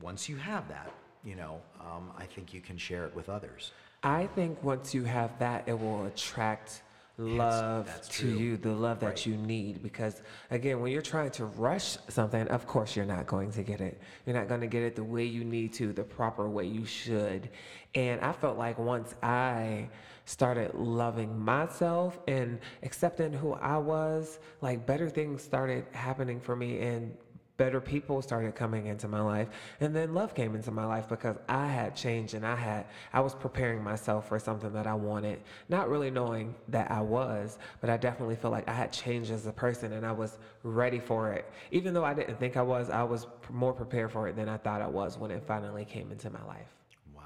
[0.01, 0.91] once you have that,
[1.23, 3.73] you know, um, I think you can share it with others.
[4.01, 6.81] I think once you have that, it will attract
[7.17, 8.29] love that's to true.
[8.31, 9.25] you, the love that Right.
[9.25, 9.81] you need.
[9.81, 13.81] Because again, when you're trying to rush something, of course you're not going to get
[13.81, 13.99] it.
[14.25, 16.85] You're not going to get it the way you need to, the proper way you
[16.85, 17.49] should.
[17.93, 19.89] And I felt like once I
[20.25, 26.79] started loving myself and accepting who I was, like better things started happening for me
[26.79, 27.15] and
[27.57, 29.49] better people started coming into my life
[29.79, 33.19] and then love came into my life because i had changed and i had i
[33.19, 35.39] was preparing myself for something that i wanted
[35.69, 39.45] not really knowing that i was but i definitely feel like i had changed as
[39.47, 42.89] a person and i was ready for it even though i didn't think i was
[42.89, 46.11] i was more prepared for it than i thought i was when it finally came
[46.11, 46.75] into my life
[47.15, 47.21] Wow.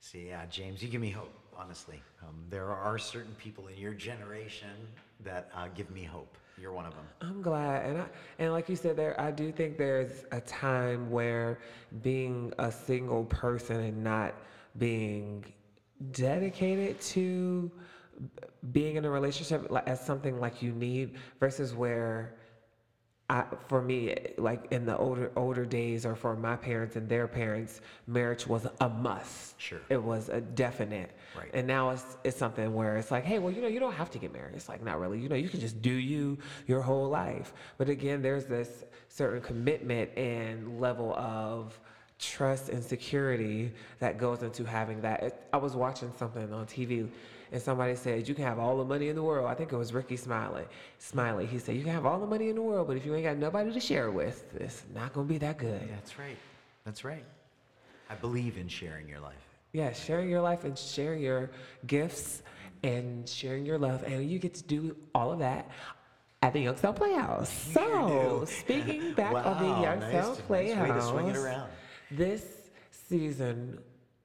[0.00, 2.02] See, yeah, James, you give me hope, honestly.
[2.22, 4.76] Um, there are certain people in your generation
[5.20, 6.38] that uh, give me hope.
[6.60, 7.04] You're one of them.
[7.20, 8.06] I'm glad, and I,
[8.38, 11.58] and like you said, there I do think there's a time where
[12.02, 14.34] being a single person and not
[14.76, 15.44] being
[16.12, 17.70] dedicated to
[18.72, 22.34] being in a relationship as something like you need versus where
[23.30, 27.28] I, for me, like in the older older days, or for my parents and their
[27.28, 29.60] parents, marriage was a must.
[29.60, 29.80] Sure.
[29.90, 31.10] it was a definite.
[31.36, 31.50] Right.
[31.52, 34.10] And now it's it's something where it's like, hey, well, you know, you don't have
[34.12, 34.54] to get married.
[34.54, 35.20] It's like not really.
[35.20, 37.52] You know, you can just do you your whole life.
[37.76, 41.78] But again, there's this certain commitment and level of
[42.18, 45.22] trust and security that goes into having that.
[45.22, 47.10] It, I was watching something on TV
[47.52, 49.46] and somebody said you can have all the money in the world.
[49.46, 50.64] I think it was Rickey Smiley.
[50.98, 51.46] Smiley.
[51.46, 53.24] He said you can have all the money in the world, but if you ain't
[53.24, 55.88] got nobody to share with, it's not gonna be that good.
[55.90, 56.36] That's right.
[56.84, 57.24] That's right.
[58.10, 59.34] I believe in sharing your life.
[59.72, 61.50] Yeah, sharing your life and sharing your
[61.86, 62.42] gifts
[62.82, 65.70] and sharing your love, and you get to do all of that
[66.42, 67.50] at the Youngstown Playhouse.
[67.50, 71.68] So, speaking back Wow, the nice Youngstown nice to Playhouse, around.
[72.10, 72.44] this
[72.90, 73.78] season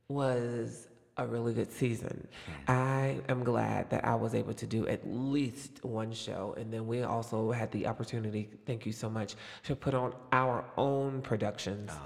[0.07, 0.88] was
[1.18, 2.28] a really good season.
[2.45, 2.72] Hmm.
[2.72, 6.88] I am glad that I was able to do at least one show, and then
[6.88, 8.49] we also had the opportunity.
[8.66, 11.91] Thank you so much to put on our own productions.
[11.93, 12.01] Oh.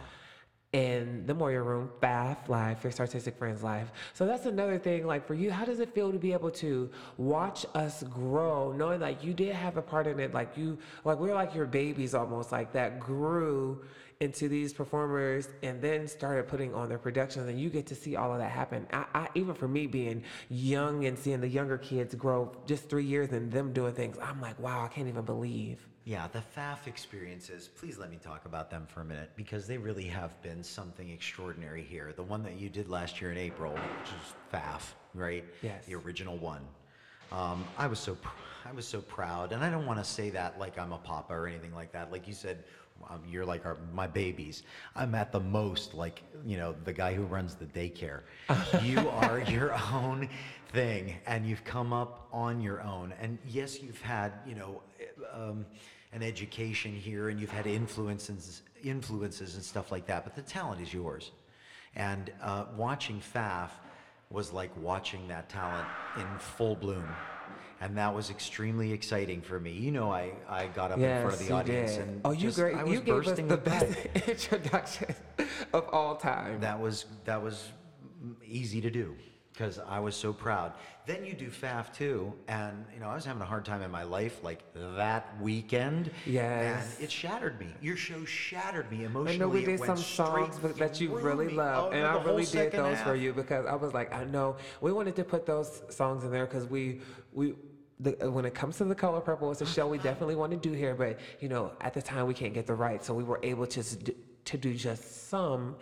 [0.73, 3.89] In the Moyer Room, FAF Live, Fierce Artistic Friends Live.
[4.13, 5.07] So that's another thing.
[5.07, 8.99] Like for you, how does it feel to be able to watch us grow, knowing
[8.99, 12.13] like you did have a part in it, like you, like we're like your babies
[12.13, 13.81] almost, like that grew
[14.19, 18.15] into these performers and then started putting on their productions, and you get to see
[18.15, 18.87] all of that happen.
[18.91, 23.05] I, I even for me being young and seeing the younger kids grow, just three
[23.05, 25.87] years and them doing things, I'm like, wow, I can't even believe.
[26.03, 29.77] Yeah, the FAF experiences, please let me talk about them for a minute because they
[29.77, 32.13] really have been something extraordinary here.
[32.15, 35.43] The one that you did last year in April, which is FAF, right?
[35.61, 35.85] Yes.
[35.85, 36.61] The original one.
[37.31, 38.29] Um, I was so pr-
[38.65, 41.33] I was so proud, and I don't want to say that like I'm a papa
[41.33, 42.11] or anything like that.
[42.11, 42.63] Like you said,
[43.29, 44.63] you're like our, my babies.
[44.95, 48.21] I'm at the most like you know the guy who runs the daycare.
[48.83, 50.29] you are your own
[50.71, 53.13] thing, and you've come up on your own.
[53.19, 54.81] And yes, you've had you know
[55.33, 55.65] um,
[56.13, 60.23] an education here, and you've had influences influences and stuff like that.
[60.23, 61.31] But the talent is yours.
[61.95, 63.69] And uh, watching FAF
[64.29, 65.87] was like watching that talent
[66.17, 67.07] in full bloom.
[67.79, 69.71] And that was extremely exciting for me.
[69.71, 72.01] You know, I, I got up in front of the audience did.
[72.01, 72.75] and oh, you just- great!
[72.75, 74.23] I was you gave us bursting the with best pride.
[74.27, 75.15] introduction
[75.73, 76.59] of all time.
[76.61, 77.69] That was that was
[78.45, 79.15] easy to do
[79.53, 80.73] because I was so proud.
[81.07, 83.89] Then you do FAF too, and you know I was having a hard time in
[83.89, 86.11] my life like that weekend.
[86.25, 86.95] Yes.
[86.95, 87.67] and it shattered me.
[87.81, 89.35] Your show shattered me emotionally.
[89.35, 92.99] I know we did some songs that you really love, and I really did those
[93.01, 96.31] for you because I was like, I know we wanted to put those songs in
[96.31, 97.01] there because we
[97.37, 97.53] we.
[97.99, 100.51] The, uh, when it comes to the color purple, it's a show we definitely want
[100.51, 103.13] to do here, but you know, at the time we can't get the rights, so
[103.13, 103.97] we were able to s-
[104.51, 105.75] to do just some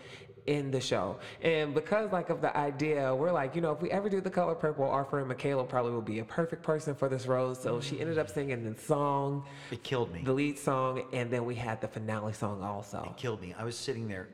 [0.46, 1.18] in the show.
[1.42, 4.30] And because like of the idea, we're like, you know, if we ever do the
[4.30, 7.54] color purple, our friend Michaela probably will be a perfect person for this role.
[7.56, 10.22] So she ended up singing the song, It killed me.
[10.24, 13.00] the lead song, and then we had the finale song also.
[13.12, 13.54] It killed me.
[13.58, 14.30] I was sitting there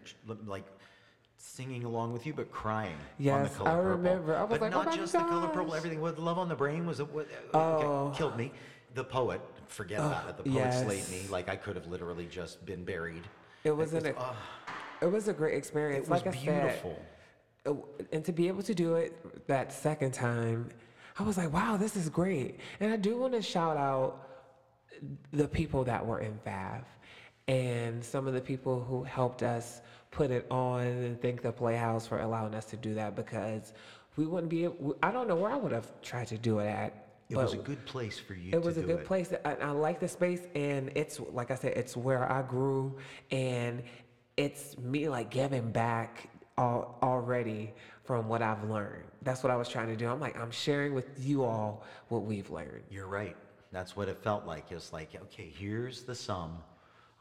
[0.46, 0.66] like
[1.42, 2.94] singing along with you, but crying.
[2.94, 3.89] on the Yes, color I purple.
[3.92, 4.36] remember.
[4.38, 5.74] I was but like, oh not my just the color purple.
[5.76, 8.14] Everything with love on the brain was what Oh.
[8.16, 8.52] killed me.
[8.94, 10.38] The poet, forget about it.
[10.38, 10.84] The poet yes.
[10.84, 11.28] slayed me.
[11.30, 13.24] Like I could have literally just been buried.
[13.64, 14.36] It was an, ah,
[15.02, 16.08] it was a great experience.
[16.08, 17.00] it was like beautiful.
[17.66, 20.70] said, uh, and to be able to do it that second time,
[21.20, 22.60] I was like, wow, this is great.
[22.80, 24.28] And I do want to shout out
[25.32, 26.84] the people that were in FAF
[27.48, 29.82] and some of the people who helped us
[30.12, 33.74] put it on and thank the Playhouse for allowing us to do that because
[34.18, 36.68] we wouldn't be able, I don't know where I would have tried to do it
[36.68, 37.07] at.
[37.30, 38.51] It was a good place for you.
[38.51, 39.05] it was a good it.
[39.05, 39.34] place.
[39.45, 42.97] I, I like the space, and it's like I said, it's where I grew,
[43.32, 43.82] and
[44.36, 49.05] it's me like giving back al- already from what I've learned.
[49.22, 50.09] That's what I was trying to do.
[50.09, 52.84] I'm like, I'm sharing with you all what we've learned.
[52.89, 53.38] You're right.
[53.72, 54.70] That's what it felt like.
[54.70, 56.57] It's like, okay, here's the sum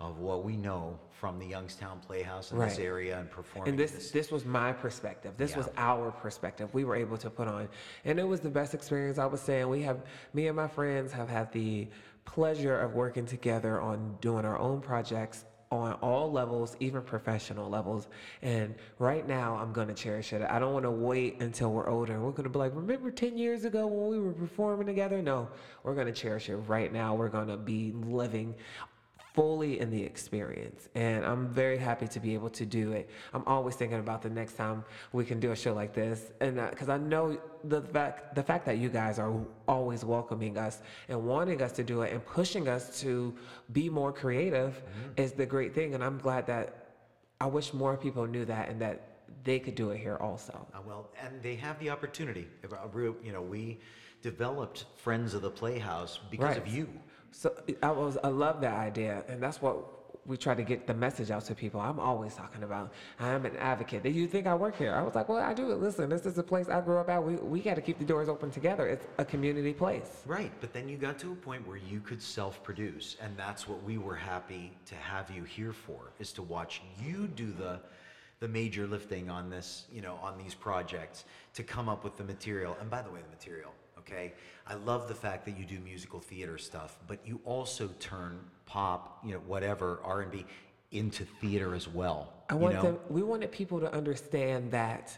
[0.00, 2.86] of what we know from the Youngstown Playhouse in this Right.
[2.86, 5.34] area and performing And this this was my perspective.
[5.36, 6.72] This was our perspective.
[6.72, 7.68] We were able to put on,
[8.06, 9.18] and it was the best experience.
[9.18, 11.88] I was saying we have me and my friends have had the
[12.24, 18.08] pleasure of working together on doing our own projects on all levels, even professional levels.
[18.42, 20.42] And right now, I'm gonna cherish it.
[20.42, 22.18] I don't want to wait until we're older.
[22.18, 25.22] We're gonna be like, remember 10 years ago when we were performing together?
[25.22, 25.48] No,
[25.84, 27.14] we're gonna cherish it right now.
[27.14, 28.56] We're gonna be living
[29.34, 30.88] fully in the experience.
[30.94, 33.10] And I'm very happy to be able to do it.
[33.32, 36.32] I'm always thinking about the next time we can do a show like this.
[36.40, 39.32] And because I know the fact, the fact that you guys are
[39.68, 43.34] always welcoming us and wanting us to do it and pushing us to
[43.72, 44.82] be more creative
[45.16, 45.94] is the great thing.
[45.94, 46.88] And I'm glad that
[47.40, 49.06] I wish more people knew that and that
[49.44, 50.66] they could do it here also.
[50.74, 52.48] Uh, well, and they have the opportunity.
[52.64, 52.88] Uh,
[53.22, 53.78] You know, we
[54.22, 56.88] developed Friends of the Playhouse because of you.
[57.32, 59.76] So I was I love that idea, and that's what
[60.26, 61.80] we try to get the message out to people.
[61.80, 64.02] I'm always talking about I'm an advocate.
[64.02, 64.94] Do you think I work here?
[64.94, 65.66] I was like, well, I do.
[65.74, 67.22] Listen, this is a place I grew up at.
[67.22, 68.86] We we got to keep the doors open together.
[68.86, 70.22] It's a community place.
[70.26, 73.82] Right, but then you got to a point where you could self-produce, and that's what
[73.82, 77.80] we were happy to have you here for, is to watch you do the,
[78.40, 81.24] the major lifting on this, you know, on these projects,
[81.54, 82.76] to come up with the material.
[82.80, 83.72] And by the way, the material,
[84.10, 84.32] okay?
[84.66, 89.20] I love the fact that you do musical theater stuff, but you also turn pop,
[89.24, 90.44] you know, whatever, R and B,
[90.92, 92.32] into theater as well.
[92.48, 92.82] I you want know?
[92.82, 92.98] them.
[93.08, 95.16] We wanted people to understand that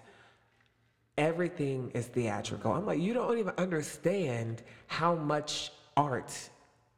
[1.18, 2.72] everything is theatrical.
[2.72, 6.51] I'm like, you don't even understand how much art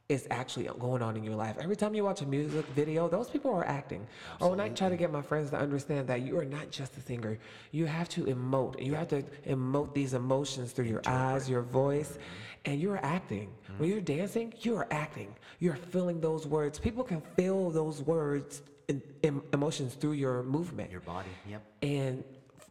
[0.08, 1.56] is actually going on in your life.
[1.58, 4.06] Every time you watch a music video, those people are acting.
[4.38, 6.96] Or when I try to get my friends to understand that you are not just
[6.98, 7.38] a singer,
[7.70, 8.84] you have to emote.
[8.84, 12.70] You have to emote these emotions through your eyes, your voice, mm-hmm.
[12.70, 13.48] and you're acting.
[13.48, 13.78] Mm-hmm.
[13.78, 15.34] When you're dancing, you are acting.
[15.58, 16.78] You're feeling those words.
[16.78, 20.90] People can feel those words and em- emotions through your movement.
[20.90, 21.62] Your body, yep.
[21.80, 22.22] And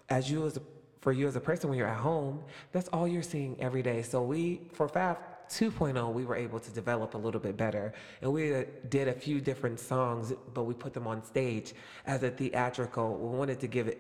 [0.10, 0.62] as you as a,
[1.02, 4.04] for you as a person when you're at home, that's all you're seeing every day.
[4.04, 5.18] So we for Faf
[5.50, 9.14] 2.0 we were able to develop a little bit better, and we uh, did a
[9.14, 11.74] few different songs, but we put them on stage
[12.06, 13.18] as a theatrical.
[13.18, 13.96] We wanted to give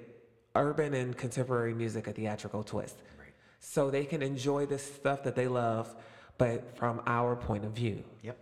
[0.55, 3.33] urban and contemporary music a theatrical twist, Right.
[3.59, 5.95] so they can enjoy this stuff that they love,
[6.37, 8.03] but from our point of view.
[8.21, 8.37] Yep.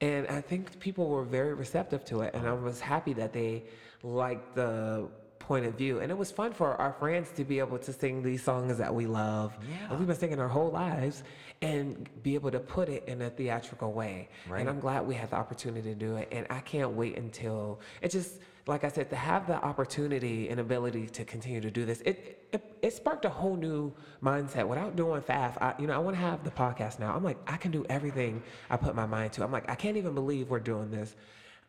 [0.00, 3.64] And I think people were very receptive to it, and I was happy that they
[4.02, 5.08] liked the
[5.46, 6.00] point of view.
[6.00, 8.92] And it was fun for our friends to be able to sing these songs that
[8.94, 9.88] we love, Yeah.
[9.90, 11.22] and we've been singing our whole lives,
[11.62, 14.28] and be able to put it in a theatrical way.
[14.48, 14.60] Right.
[14.60, 17.80] And I'm glad we had the opportunity to do it, and I can't wait until
[18.02, 18.40] it just.
[18.68, 22.48] Like I said, to have the opportunity and ability to continue to do this, it,
[22.52, 24.66] it it sparked a whole new mindset.
[24.66, 27.14] Without doing FAF, I, you know, I want to have the podcast now.
[27.14, 29.44] I'm like, I can do everything I put my mind to.
[29.44, 31.14] I'm like, I can't even believe we're doing this.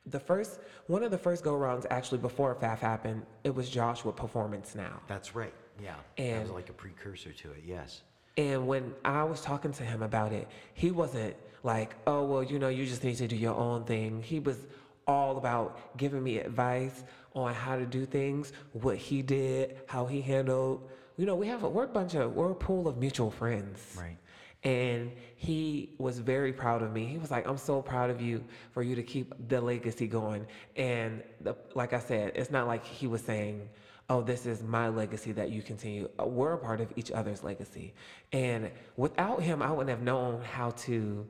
[0.10, 4.14] The first, one of the first go rounds, actually, before FAF happened, it was Joshua
[4.14, 5.02] Performance Now.
[5.08, 5.96] That's right, yeah.
[6.18, 8.02] And that was like a precursor to it, yes.
[8.38, 12.60] And when I was talking to him about it, he wasn't like, oh, well, you
[12.60, 14.22] know, you just need to do your own thing.
[14.22, 14.68] He was
[15.08, 17.04] all about giving me advice
[17.34, 20.88] on how to do things, what he did, how he handled.
[21.18, 23.96] You know, we have a, we're a bunch of, we're a pool of mutual friends.
[23.98, 24.18] Right.
[24.68, 27.06] And he was very proud of me.
[27.06, 28.44] He was like, I'm so proud of you
[28.74, 30.46] for you to keep the legacy going.
[30.76, 33.70] And the, like I said, it's not like he was saying,
[34.10, 36.10] oh, this is my legacy that you continue.
[36.20, 37.94] Uh, We're a part of each other's legacy.
[38.34, 41.26] And without him, I wouldn't have known how to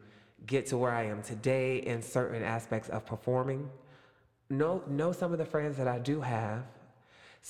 [0.47, 3.69] get to where I am today in certain aspects of performing.
[4.49, 6.63] Know, know some of the friends that I do have.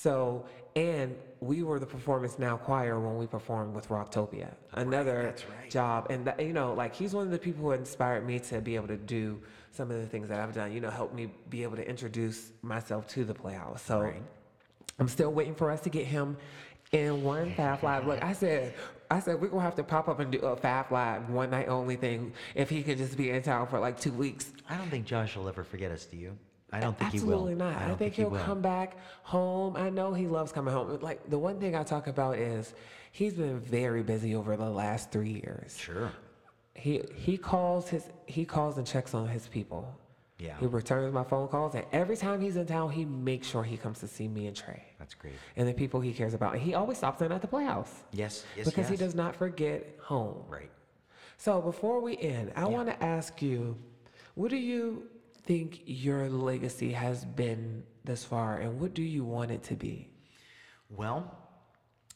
[0.00, 0.46] So,
[0.76, 5.68] and we were the Performance Now choir when we performed with Rocktopia, another that's right.
[5.68, 6.06] job.
[6.08, 8.76] And that, you know, like he's one of the people who inspired me to be
[8.76, 9.42] able to do
[9.72, 10.70] some of the things that I've done.
[10.72, 13.82] You know, helped me be able to introduce myself to the Playhouse.
[13.82, 14.22] So, Right.
[15.00, 16.36] I'm still waiting for us to get him
[16.92, 18.06] in one Faf Live.
[18.06, 18.74] Look, I said,
[19.10, 21.66] I said we're gonna have to pop up and do a Faf Live one night
[21.66, 24.52] only thing if he could just be in town for like two weeks.
[24.70, 26.38] I don't think Josh will ever forget us, do you?
[26.72, 27.66] I don't think Absolutely he will.
[27.66, 27.76] not.
[27.82, 28.40] I, don't think, he he'll will.
[28.40, 29.76] come back home.
[29.76, 30.98] I know he loves coming home.
[31.00, 32.74] Like the one thing I talk about is
[33.10, 35.76] he's been very busy over the last three years.
[35.78, 36.12] Sure.
[36.74, 39.98] He he calls his he calls and checks on his people.
[40.38, 40.56] Yeah.
[40.60, 43.76] He returns my phone calls, and every time he's in town, he makes sure he
[43.76, 45.32] comes to see me and Trey That's great.
[45.56, 46.52] and the people he cares about.
[46.54, 49.96] And he always stops in at the Playhouse Yes, yes, because he does not forget
[50.00, 50.44] home.
[50.48, 50.70] Right.
[51.38, 53.76] So before we end, I want to ask you,
[54.36, 55.08] what do you
[55.48, 60.06] think your legacy has been this far, and what do you want it to be?
[60.90, 61.38] Well,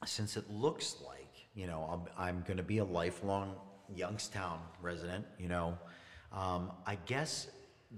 [0.04, 3.54] since it looks like, you know, I'm, I'm going to be a lifelong
[3.94, 5.78] Youngstown resident, you know,
[6.30, 7.48] um, I guess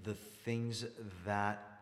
[0.05, 0.85] the things
[1.27, 1.81] that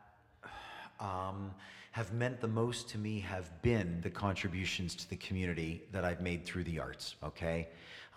[0.99, 1.53] um,
[1.91, 6.23] have meant the most to me have been the contributions to the community that I've
[6.23, 7.69] made through the arts, okay?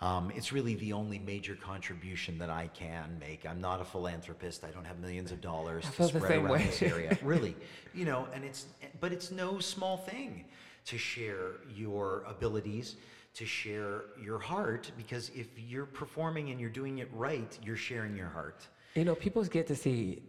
[0.02, 3.46] Um, it's really the only major contribution that I can make.
[3.46, 4.62] I'm not a philanthropist.
[4.62, 6.64] I don't have millions of dollars I to spread around way.
[6.64, 7.16] this area.
[7.22, 7.56] really,
[7.94, 8.66] you know, and it's,
[9.00, 10.44] but it's no small thing
[10.84, 12.96] to share your abilities,
[13.34, 18.14] to share your heart, because if you're performing and you're doing it right, you're sharing
[18.14, 18.66] your heart.
[18.94, 20.22] You know, people get to see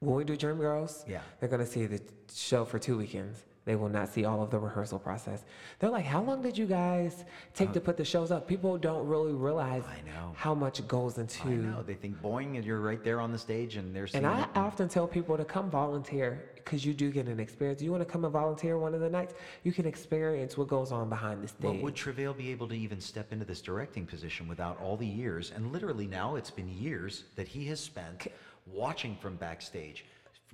[0.00, 1.22] when we do Dream Girls, Yeah.
[1.40, 3.44] they're gonna see the show for two weekends.
[3.66, 5.44] They will not see all of the rehearsal process.
[5.80, 9.06] They're like, "How long did you guys take to put the shows up?" People don't
[9.08, 11.48] really realize Uh, how much goes into.
[11.48, 11.82] I know.
[11.82, 14.42] They think boing, and you're right there on the stage, and they're seeing And I
[14.44, 14.48] it.
[14.54, 17.82] often tell people to come volunteer because you do get an experience.
[17.82, 20.92] You want to come and volunteer one of the nights, you can experience what goes
[20.92, 21.82] on behind the Well, stage.
[21.82, 25.50] would Travail be able to even step into this directing position without all the years?
[25.54, 28.28] And literally now it's been years that he has spent
[28.66, 30.04] watching from backstage,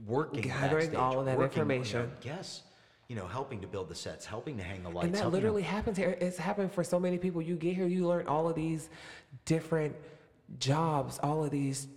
[0.07, 2.13] working Gathering backstage, all of that working, you know, information.
[2.23, 2.63] yes,
[3.09, 5.07] you know, helping to build the sets, helping to hang the lights.
[5.07, 6.17] and that helping to- literally happens here.
[6.21, 7.43] It's happened for so many people.
[7.43, 8.89] You get here, you learn all of these
[9.45, 9.95] different
[10.59, 11.89] jobs, all of these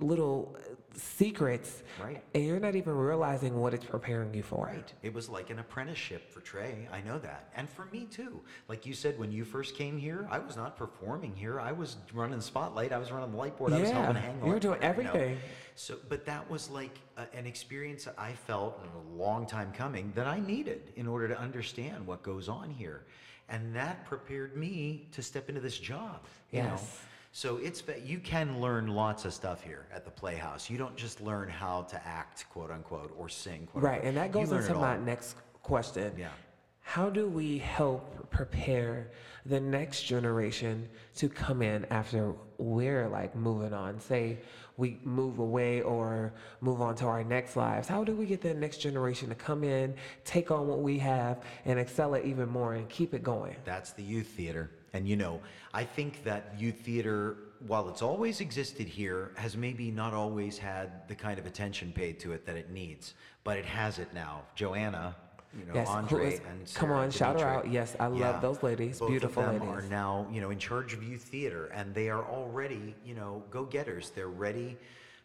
[0.00, 0.56] little
[0.94, 2.22] secrets, Right.
[2.34, 4.66] and you're not even realizing what it's preparing you for.
[4.66, 4.92] Right.
[5.02, 6.88] It was like an apprenticeship for Trey.
[6.92, 7.50] I know that.
[7.56, 8.40] And for me too.
[8.68, 11.60] Like you said, when you first came here, I was not performing here.
[11.60, 12.92] I was running the spotlight.
[12.92, 13.72] I was running the light board.
[13.72, 13.78] Yeah.
[13.78, 15.10] I was helping hang the you were doing board, you know.
[15.10, 15.38] everything.
[15.74, 20.12] So, but that was like a, an experience that I felt a long time coming
[20.14, 23.04] that I needed in order to understand what goes on here.
[23.48, 26.20] And that prepared me to step into this job.
[26.50, 26.78] You know?
[27.34, 30.68] So it's you can learn lots of stuff here at the Playhouse.
[30.68, 34.08] You don't just learn how to act, quote unquote, or sing, quote Right, unquote.
[34.08, 36.12] and that goes into my next question.
[36.18, 36.28] Yeah.
[36.80, 39.12] How do we help prepare
[39.46, 43.98] the next generation to come in after we're like moving on?
[43.98, 44.36] Say
[44.76, 47.88] we move away or move on to our next lives.
[47.88, 51.42] How do we get the next generation to come in, take on what we have,
[51.64, 53.56] and excel it even more and keep it going?
[53.64, 54.70] That's the youth theater.
[54.94, 55.40] And you know,
[55.72, 57.36] I think that youth theater,
[57.66, 62.20] while it's always existed here, has maybe not always had the kind of attention paid
[62.20, 63.14] to it that it needs.
[63.44, 64.42] But it has it now.
[64.54, 65.16] Joanna,
[65.58, 67.70] you know, Yes, Andre and come Sarah on, shout her out.
[67.70, 68.98] Yes, I love those ladies.
[69.00, 72.08] Both Beautiful of them are now, you know, in charge of youth theater, and they
[72.08, 74.10] are already, you know, go-getters.
[74.10, 74.76] They're ready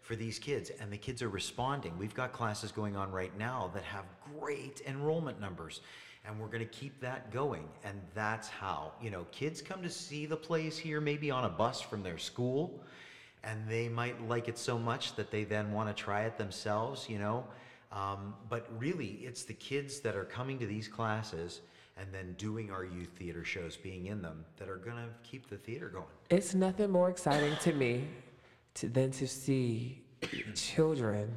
[0.01, 1.97] for these kids, and the kids are responding.
[1.97, 4.05] We've got classes going on right now that have
[4.39, 5.81] great enrollment numbers,
[6.27, 7.63] and we're going to keep that going.
[7.85, 11.49] And that's how, you know, kids come to see the plays here, maybe on a
[11.49, 12.83] bus from their school,
[13.43, 17.09] and they might like it so much that they then want to try it themselves,
[17.09, 17.45] you know.
[17.93, 21.61] Um, but really, it's the kids that are coming to these classes
[21.95, 25.49] and then doing our youth theater shows, being in them, that are going to keep
[25.49, 26.05] the theater going.
[26.29, 28.07] It's nothing more exciting to me
[28.75, 30.01] to, than to see
[30.53, 31.31] children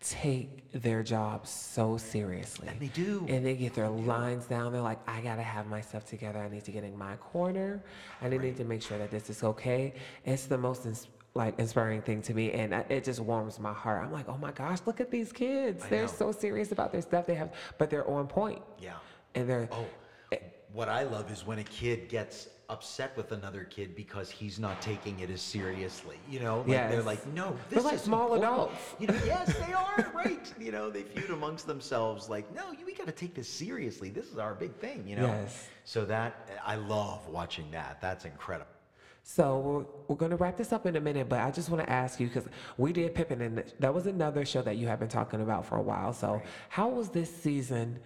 [0.00, 2.68] take their jobs so seriously.
[2.68, 3.26] And they do.
[3.28, 4.72] And they get their lines down.
[4.72, 6.38] They're like, I gotta have my stuff together.
[6.38, 7.82] I need to get in my corner.
[8.22, 9.92] I need to make sure that this is okay.
[10.24, 14.02] It's the most ins- like inspiring thing to me, and it just warms my heart.
[14.02, 15.84] I'm like, oh my gosh, look at these kids.
[15.84, 16.08] I They're know.
[16.08, 17.24] so serious about their stuff.
[17.26, 18.62] They have, but they're on point.
[18.80, 18.94] Yeah.
[19.36, 19.86] And they're Oh,
[20.32, 20.38] eh
[20.72, 24.80] what I love is when a kid gets upset with another kid because he's not
[24.80, 26.16] taking it as seriously.
[26.30, 28.94] You know, like they're like, no, They're this like is small important." adults.
[28.98, 30.54] You know, yes, they are right.
[30.60, 34.10] You know, they feud amongst themselves like, no, we got to take this seriously.
[34.10, 35.06] This is our big thing.
[35.06, 35.26] You know.
[35.26, 35.68] Yes.
[35.84, 38.00] So that I love watching that.
[38.00, 38.70] That's incredible.
[39.22, 41.84] So we're, we're going to wrap this up in a minute, but I just want
[41.84, 42.48] to ask you because
[42.78, 45.76] we did Pippin, and that was another show that you have been talking about for
[45.76, 46.12] a while.
[46.12, 47.98] So how was this season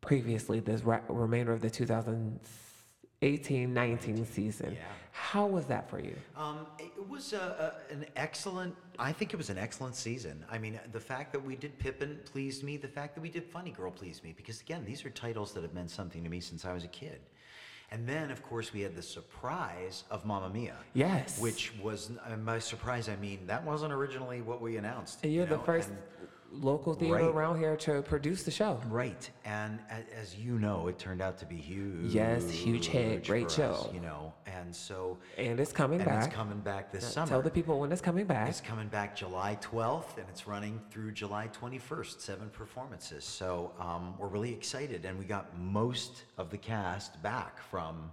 [0.00, 1.70] previously, this ra- remainder of the
[3.22, 4.72] 2018-19 season?
[4.72, 4.78] Yeah.
[5.12, 6.16] How was that for you?
[6.36, 8.74] Um, it was a, a, an excellent.
[8.98, 10.44] I think it was an excellent season.
[10.50, 12.76] I mean, the fact that we did Pippin pleased me.
[12.76, 15.62] The fact that we did Funny Girl pleased me because again, these are titles that
[15.62, 17.20] have meant something to me since I was a kid.
[17.92, 20.76] And then, of course, we had the surprise of Mamma Mia.
[20.94, 21.40] Yes.
[21.40, 22.12] Which was,
[22.44, 25.18] by surprise, I mean that wasn't originally what we announced.
[25.24, 25.98] And you you're the first and-
[26.52, 27.24] local theater Right.
[27.24, 28.80] around here to produce the show.
[28.88, 29.78] Right, and
[30.20, 32.12] as you know, it turned out to be huge.
[32.12, 33.90] Yes, huge hit, great for us, show.
[33.92, 36.26] you know, and so And it's coming and back.
[36.26, 37.28] it's coming back this Now, summer.
[37.28, 38.48] Tell the people when it's coming back.
[38.48, 42.20] It's coming back July 12th, and it's running through July 21st.
[42.20, 43.24] Seven performances.
[43.24, 48.12] So um, we're really excited, and we got most of the cast back from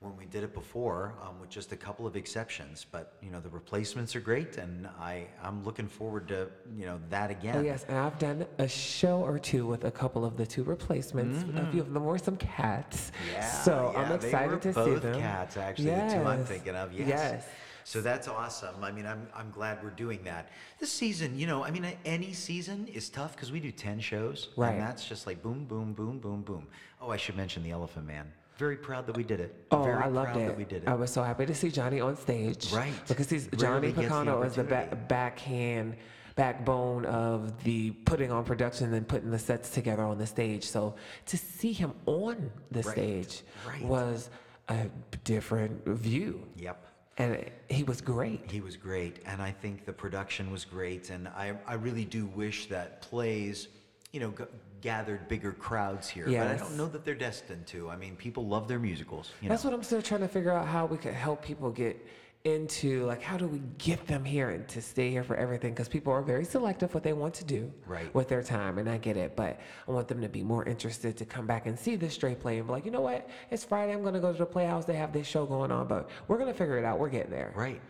[0.00, 2.86] when we did it before, um, with just a couple of exceptions.
[2.90, 7.00] But you know, the replacements are great, and I I'm looking forward to you know
[7.10, 7.56] that again.
[7.56, 10.64] Oh yes, and I've done a show or two with a couple of the two
[10.64, 11.44] replacements.
[11.58, 13.10] A few of them were some cats.
[13.10, 13.32] Mm-hmm.
[13.32, 15.20] Yeah, so I'm yeah, they excited to see them.
[15.20, 16.12] cats, actually, Yes.
[16.12, 16.92] the two I'm thinking of.
[16.92, 17.08] Yes.
[17.08, 17.46] Yes.
[17.84, 18.82] So that's awesome.
[18.82, 20.48] I mean, I'm, I'm glad we're doing that.
[20.80, 24.48] This season, you know, I mean, any season is tough because we do 10 shows.
[24.56, 24.72] Right.
[24.72, 26.66] And that's just like boom, boom, boom, boom, boom.
[27.00, 28.32] Oh, I should mention The Elephant Man.
[28.56, 29.54] Very proud that we did it.
[29.70, 30.46] Oh, Very I loved proud it.
[30.46, 30.88] that we did it.
[30.88, 32.72] I was so happy to see Johnny on stage.
[32.72, 32.92] Right.
[33.06, 35.96] Because he's Rarely Johnny the Picano is the ba- backhand,
[36.36, 40.64] backbone of the putting on production and putting the sets together on the stage.
[40.64, 40.94] So
[41.26, 43.84] to see him on the Right, stage right.
[43.84, 44.30] was
[44.68, 44.86] a
[45.24, 46.46] different view.
[46.56, 46.82] Yep.
[47.18, 48.50] and he was great.
[48.50, 52.26] He was great, and I think the production was great, and I, I really do
[52.26, 53.68] wish that plays,
[54.12, 54.34] you know,
[54.86, 56.26] gathered bigger crowds here.
[56.26, 57.90] But I don't know that they're destined to.
[57.90, 59.32] I mean, people love their musicals.
[59.42, 59.70] You That's know?
[59.70, 61.96] what I'm still trying to figure out how we could help people get
[62.44, 65.88] into like how do we get them here and to stay here for everything because
[65.88, 68.14] people are very selective what they want to do Right.
[68.14, 69.58] with their time and I get it but
[69.88, 72.58] I want them to be more interested to come back and see this straight play
[72.58, 74.94] and be like you know what it's Friday I'm gonna go to the Playhouse they
[74.94, 77.80] have this show going on but we're gonna figure it out we're getting there Right.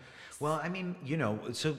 [0.41, 1.77] Well, I mean, you know, so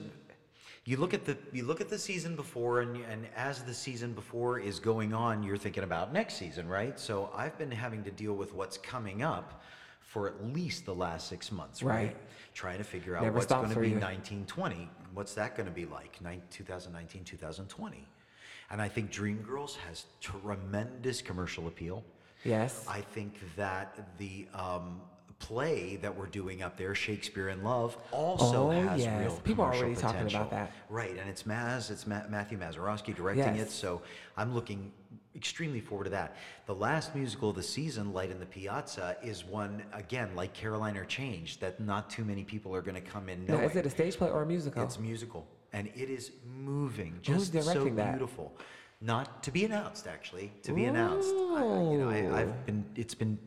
[0.88, 4.14] you look at the you look at the season before, and and as the season
[4.14, 6.98] before is going on, you're thinking about next season, right?
[6.98, 9.62] So I've been having to deal with what's coming up
[10.00, 11.94] for at least the last six months, right?
[11.94, 12.16] Right.
[12.54, 14.00] Trying to figure out Never what's going to be you.
[14.00, 14.88] 1920.
[15.12, 16.18] What's that going to be like?
[16.50, 18.06] 2019, 2020.
[18.70, 22.02] And I think Dreamgirls has tremendous commercial appeal.
[22.44, 25.02] yes I think that the um,
[25.38, 29.20] play that we're doing up there, Shakespeare in Love, also Oh, has yes.
[29.20, 30.72] real People are already talking about that.
[30.88, 34.02] Right, and it's Maz, it's Ma- Matthew Mazarowski directing it, so
[34.36, 34.92] I'm looking
[35.36, 36.36] extremely forward to that.
[36.66, 40.96] The last musical of the season, Light in the Piazza, is one again like Caroline
[40.96, 43.86] or Change that not too many people are going to come in now, is it
[43.86, 47.72] a stage play or a musical It's musical, and it is moving, Who's just so
[47.72, 48.12] directing that?
[48.12, 48.56] beautiful.
[49.00, 50.50] Not to be announced, actually.
[50.64, 51.28] To be announced.
[51.28, 51.62] I,
[51.92, 52.84] you know, I, I've been.
[52.96, 53.38] It's been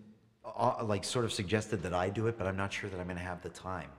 [0.58, 3.06] uh, like sort of suggested that I do it, but I'm not sure that I'm
[3.08, 3.90] going to have the time.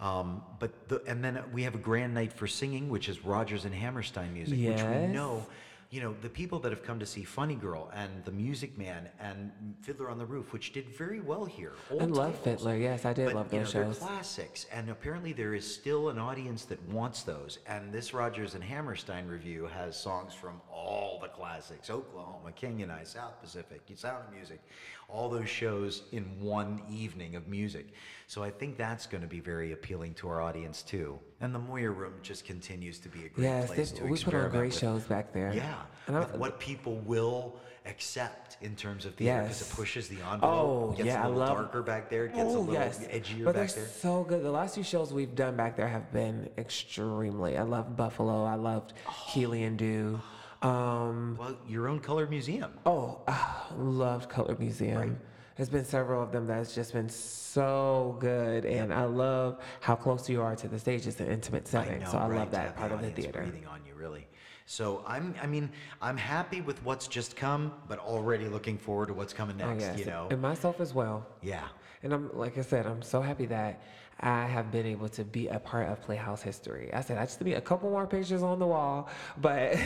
[0.00, 3.64] Um, but the, and then we have a grand night for singing, which is Rodgers
[3.64, 5.46] and Hammerstein music, which we know.
[5.92, 9.10] You know, the people that have come to see Funny Girl and The Music Man
[9.20, 11.74] and Fiddler on the Roof, which did very well here.
[12.00, 12.34] I love.
[12.38, 15.52] Fiddler yes I did But, love you know, those they're shows classics, and apparently there
[15.54, 17.58] is still an audience that wants those.
[17.66, 22.90] And this Rodgers and Hammerstein review has songs from all the classics: Oklahoma, King and
[22.90, 24.62] I, South Pacific, You Sound of Music,
[25.10, 27.88] all those shows in one evening of music.
[28.28, 31.18] So I think that's going to be very appealing to our audience too.
[31.42, 34.18] And the Moyer Room just continues to be a great yes place they, to we
[34.18, 37.56] put on great with- shows back there Yeah, with what people will
[37.86, 39.72] accept in terms of theater because Yes.
[39.72, 40.40] it pushes the envelope.
[40.44, 42.26] Oh, gets yeah, a I little love- darker back there.
[42.26, 43.00] It gets a Oh, little yes.
[43.06, 43.92] edgier but back they're there.
[43.92, 44.42] so good.
[44.44, 47.58] The last few shows we've done back there have been extremely.
[47.58, 48.44] I love Buffalo.
[48.44, 48.92] I loved
[49.28, 50.20] Healy and Dew.
[50.62, 52.72] Um, Well, your own color museum.
[52.86, 55.18] oh, ah, loved Color Museum.
[55.56, 60.28] There's been several of them that's just been so good, and I love how close
[60.28, 61.06] you are to the stage.
[61.08, 63.40] It's an intimate setting, so I right, love that part of the theater.
[63.42, 64.28] breathing on you, really.
[64.66, 69.14] So I'm, I mean, I'm happy with what's just come, but already looking forward to
[69.14, 69.82] what's coming Oh, next.
[69.82, 69.98] yes.
[69.98, 71.26] You know, and myself as well.
[71.42, 71.64] yeah.
[72.04, 73.80] And I'm like I said, I'm so happy that
[74.18, 76.92] I have been able to be a part of Playhouse history.
[76.92, 79.08] I said I just need a couple more pictures on the wall,
[79.40, 79.76] but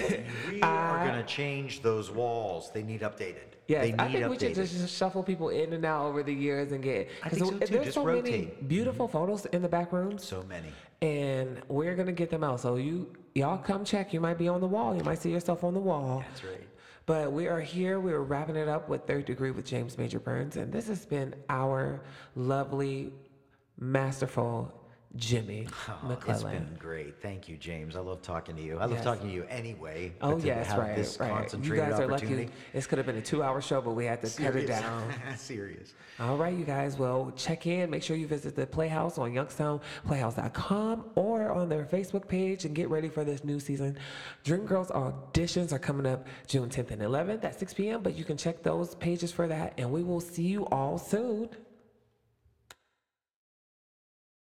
[0.51, 2.70] We I- are going to change those walls.
[2.72, 3.53] They need updated.
[3.68, 4.31] Yes, need I think updated.
[4.31, 7.11] we should just shuffle people in and out over the years and get.
[7.22, 7.59] I think so, too.
[7.66, 8.66] There's Just so many rotate.
[8.68, 9.18] beautiful mm-hmm.
[9.18, 10.68] photos in the back rooms, so many.
[11.03, 12.61] and we're gonna get them out.
[12.61, 14.12] So you y'all come check.
[14.12, 14.97] You might be on the wall.
[14.97, 16.24] You might see yourself on the wall.
[16.26, 16.68] That's right.
[17.05, 18.01] But we are here.
[18.01, 21.34] We're wrapping it up with Third Degree with James Major Burns, and this has been
[21.49, 22.03] our
[22.34, 23.12] lovely,
[23.78, 24.72] masterful
[25.17, 26.64] Jimmy Oh, it's McClellan.
[26.64, 27.21] been great.
[27.23, 27.97] Thank you, James.
[27.97, 28.77] I love talking to you.
[28.79, 29.05] I love Yes.
[29.05, 30.12] talking to you anyway.
[30.21, 31.53] Oh yes, right, this right.
[31.64, 32.49] You guys are lucky.
[32.73, 35.12] This could have been a two-hour show, but we had to cut it down.
[35.37, 35.95] Serious.
[36.21, 36.99] All right, you guys.
[36.99, 37.91] Well, check in.
[37.91, 42.89] Make sure you visit the Playhouse on youngstownplayhouse.com or on their Facebook page and get
[42.91, 43.99] ready for this new season.
[44.45, 48.37] Dreamgirls auditions are coming up June 10th and 11th at 6 p.m., but you can
[48.37, 51.49] check those pages for that, and we will see you all soon.